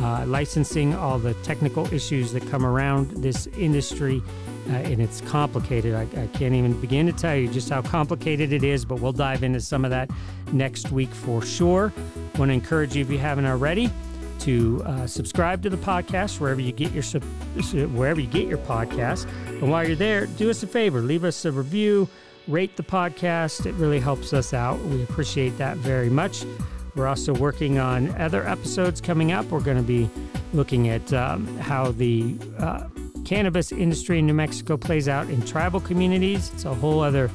uh, 0.00 0.24
licensing, 0.26 0.94
all 0.94 1.18
the 1.18 1.34
technical 1.34 1.92
issues 1.92 2.32
that 2.32 2.46
come 2.48 2.66
around 2.66 3.10
this 3.22 3.46
industry 3.58 4.22
uh, 4.68 4.72
and 4.72 5.00
it's 5.00 5.20
complicated. 5.22 5.94
I, 5.94 6.02
I, 6.02 6.26
can't 6.28 6.54
even 6.54 6.78
begin 6.80 7.06
to 7.06 7.12
tell 7.12 7.34
you 7.34 7.48
just 7.48 7.70
how 7.70 7.80
complicated 7.80 8.52
it 8.52 8.62
is, 8.62 8.84
but 8.84 9.00
we'll 9.00 9.12
dive 9.12 9.42
into 9.42 9.60
some 9.60 9.84
of 9.84 9.90
that 9.90 10.10
next 10.52 10.92
week 10.92 11.10
for 11.10 11.40
sure. 11.40 11.92
Want 12.36 12.50
to 12.50 12.52
encourage 12.52 12.94
you, 12.94 13.02
if 13.02 13.10
you 13.10 13.18
haven't 13.18 13.46
already, 13.46 13.90
to 14.40 14.82
uh, 14.84 15.06
subscribe 15.06 15.62
to 15.62 15.70
the 15.70 15.76
podcast 15.78 16.38
wherever 16.38 16.60
you 16.60 16.72
get 16.72 16.92
your 16.92 17.02
wherever 17.88 18.20
you 18.20 18.26
get 18.26 18.46
your 18.46 18.58
podcast. 18.58 19.26
And 19.48 19.70
while 19.70 19.86
you're 19.86 19.96
there, 19.96 20.26
do 20.26 20.50
us 20.50 20.62
a 20.62 20.66
favor, 20.66 21.00
leave 21.00 21.24
us 21.24 21.44
a 21.44 21.52
review, 21.52 22.06
rate 22.46 22.76
the 22.76 22.82
podcast. 22.82 23.64
It 23.64 23.72
really 23.74 24.00
helps 24.00 24.32
us 24.32 24.52
out. 24.52 24.78
We 24.80 25.02
appreciate 25.02 25.56
that 25.58 25.78
very 25.78 26.10
much. 26.10 26.44
We're 26.94 27.06
also 27.06 27.34
working 27.34 27.78
on 27.78 28.10
other 28.20 28.46
episodes 28.46 29.00
coming 29.00 29.32
up. 29.32 29.46
We're 29.46 29.60
going 29.60 29.76
to 29.76 29.82
be 29.82 30.10
looking 30.52 30.88
at 30.88 31.12
um, 31.12 31.46
how 31.58 31.92
the 31.92 32.36
uh, 32.58 32.88
cannabis 33.24 33.72
industry 33.72 34.18
in 34.18 34.26
New 34.26 34.34
Mexico 34.34 34.76
plays 34.76 35.08
out 35.08 35.28
in 35.28 35.42
tribal 35.42 35.80
communities. 35.80 36.50
It's 36.54 36.64
a 36.64 36.74
whole 36.74 37.00
other 37.00 37.30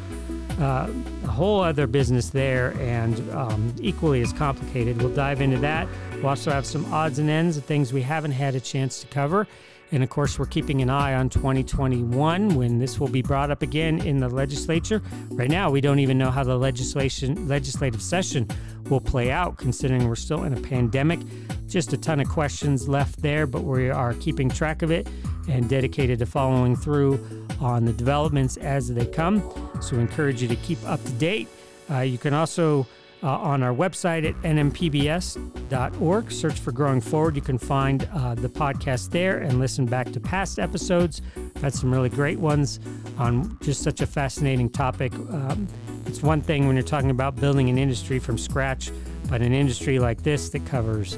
uh, 0.59 0.87
a 1.23 1.27
whole 1.27 1.61
other 1.61 1.87
business 1.87 2.29
there 2.29 2.73
and 2.79 3.19
um, 3.31 3.73
equally 3.79 4.21
as 4.21 4.31
complicated. 4.33 5.01
We'll 5.01 5.13
dive 5.13 5.41
into 5.41 5.57
that. 5.59 5.87
We'll 6.15 6.27
also 6.27 6.51
have 6.51 6.65
some 6.65 6.91
odds 6.93 7.17
and 7.17 7.29
ends 7.29 7.57
of 7.57 7.65
things 7.65 7.91
we 7.91 8.03
haven't 8.03 8.31
had 8.31 8.53
a 8.55 8.59
chance 8.59 9.01
to 9.01 9.07
cover. 9.07 9.47
And 9.93 10.01
of 10.03 10.09
course, 10.09 10.39
we're 10.39 10.47
keeping 10.47 10.81
an 10.81 10.89
eye 10.89 11.13
on 11.13 11.29
2021 11.29 12.55
when 12.55 12.79
this 12.79 12.99
will 12.99 13.07
be 13.07 13.21
brought 13.21 13.51
up 13.51 13.61
again 13.61 14.01
in 14.01 14.17
the 14.17 14.27
legislature. 14.27 15.03
Right 15.29 15.51
now, 15.51 15.69
we 15.69 15.81
don't 15.81 15.99
even 15.99 16.17
know 16.17 16.31
how 16.31 16.43
the 16.43 16.57
legislation 16.57 17.47
legislative 17.47 18.01
session 18.01 18.47
will 18.89 18.99
play 18.99 19.29
out, 19.29 19.57
considering 19.57 20.07
we're 20.07 20.15
still 20.15 20.45
in 20.45 20.53
a 20.53 20.59
pandemic. 20.59 21.19
Just 21.67 21.93
a 21.93 21.97
ton 21.97 22.19
of 22.19 22.27
questions 22.27 22.89
left 22.89 23.21
there, 23.21 23.45
but 23.45 23.65
we 23.65 23.91
are 23.91 24.15
keeping 24.15 24.49
track 24.49 24.81
of 24.81 24.89
it 24.89 25.07
and 25.47 25.69
dedicated 25.69 26.17
to 26.19 26.25
following 26.25 26.75
through 26.75 27.23
on 27.59 27.85
the 27.85 27.93
developments 27.93 28.57
as 28.57 28.91
they 28.91 29.05
come. 29.05 29.43
So, 29.79 29.95
we 29.95 30.01
encourage 30.01 30.41
you 30.41 30.47
to 30.47 30.55
keep 30.55 30.83
up 30.87 31.03
to 31.03 31.11
date. 31.13 31.47
Uh, 31.91 31.99
you 31.99 32.17
can 32.17 32.33
also 32.33 32.87
uh, 33.23 33.27
on 33.37 33.63
our 33.63 33.73
website 33.73 34.27
at 34.27 34.35
nmpbs.org. 34.41 36.31
Search 36.31 36.59
for 36.59 36.71
Growing 36.71 37.01
Forward. 37.01 37.35
You 37.35 37.41
can 37.41 37.57
find 37.57 38.07
uh, 38.13 38.35
the 38.35 38.49
podcast 38.49 39.11
there 39.11 39.39
and 39.39 39.59
listen 39.59 39.85
back 39.85 40.11
to 40.11 40.19
past 40.19 40.59
episodes. 40.59 41.21
I've 41.55 41.61
had 41.61 41.73
some 41.73 41.91
really 41.91 42.09
great 42.09 42.39
ones 42.39 42.79
on 43.17 43.57
just 43.61 43.81
such 43.81 44.01
a 44.01 44.07
fascinating 44.07 44.69
topic. 44.69 45.13
Um, 45.13 45.67
it's 46.05 46.21
one 46.21 46.41
thing 46.41 46.67
when 46.67 46.75
you're 46.75 46.83
talking 46.83 47.11
about 47.11 47.37
building 47.37 47.69
an 47.69 47.77
industry 47.77 48.19
from 48.19 48.37
scratch, 48.37 48.91
but 49.29 49.41
an 49.41 49.53
industry 49.53 49.99
like 49.99 50.21
this 50.23 50.49
that 50.49 50.65
covers 50.65 51.17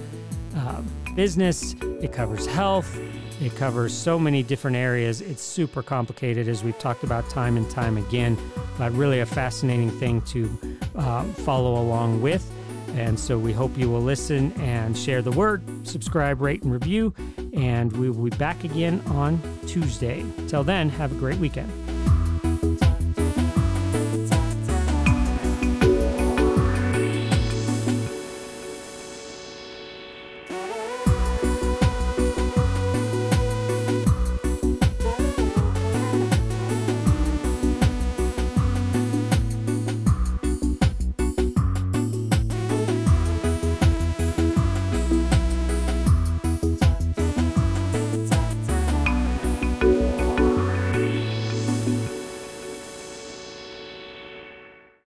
uh, 0.56 0.82
business, 1.16 1.76
it 2.02 2.14
covers 2.14 2.46
health, 2.46 2.98
It 3.42 3.54
covers 3.58 3.94
so 3.94 4.18
many 4.18 4.44
different 4.44 4.78
areas. 4.78 5.20
It's 5.20 5.44
super 5.44 5.84
complicated, 5.84 6.48
as 6.48 6.64
we've 6.64 6.80
talked 6.80 7.04
about 7.04 7.30
time 7.30 7.58
and 7.58 7.70
time 7.70 7.98
again, 7.98 8.38
but 8.78 8.94
really 8.94 9.20
a 9.20 9.26
fascinating 9.26 9.92
thing 9.92 10.22
to 10.22 10.75
uh, 10.98 11.24
follow 11.24 11.82
along 11.82 12.22
with. 12.22 12.52
And 12.96 13.20
so 13.20 13.38
we 13.38 13.52
hope 13.52 13.78
you 13.78 13.90
will 13.90 14.02
listen 14.02 14.54
and 14.54 14.98
share 14.98 15.22
the 15.22 15.32
word, 15.32 15.62
subscribe, 15.86 16.40
rate, 16.40 16.64
and 16.64 16.72
review. 16.72 17.14
And 17.54 17.92
we 17.94 18.10
will 18.10 18.30
be 18.30 18.38
back 18.38 18.64
again 18.64 19.02
on 19.08 19.42
Tuesday. 19.68 20.26
Till 20.48 20.64
then, 20.64 20.90
have 20.90 21.12
a 21.12 21.16
great 21.16 21.38
weekend. 21.38 21.85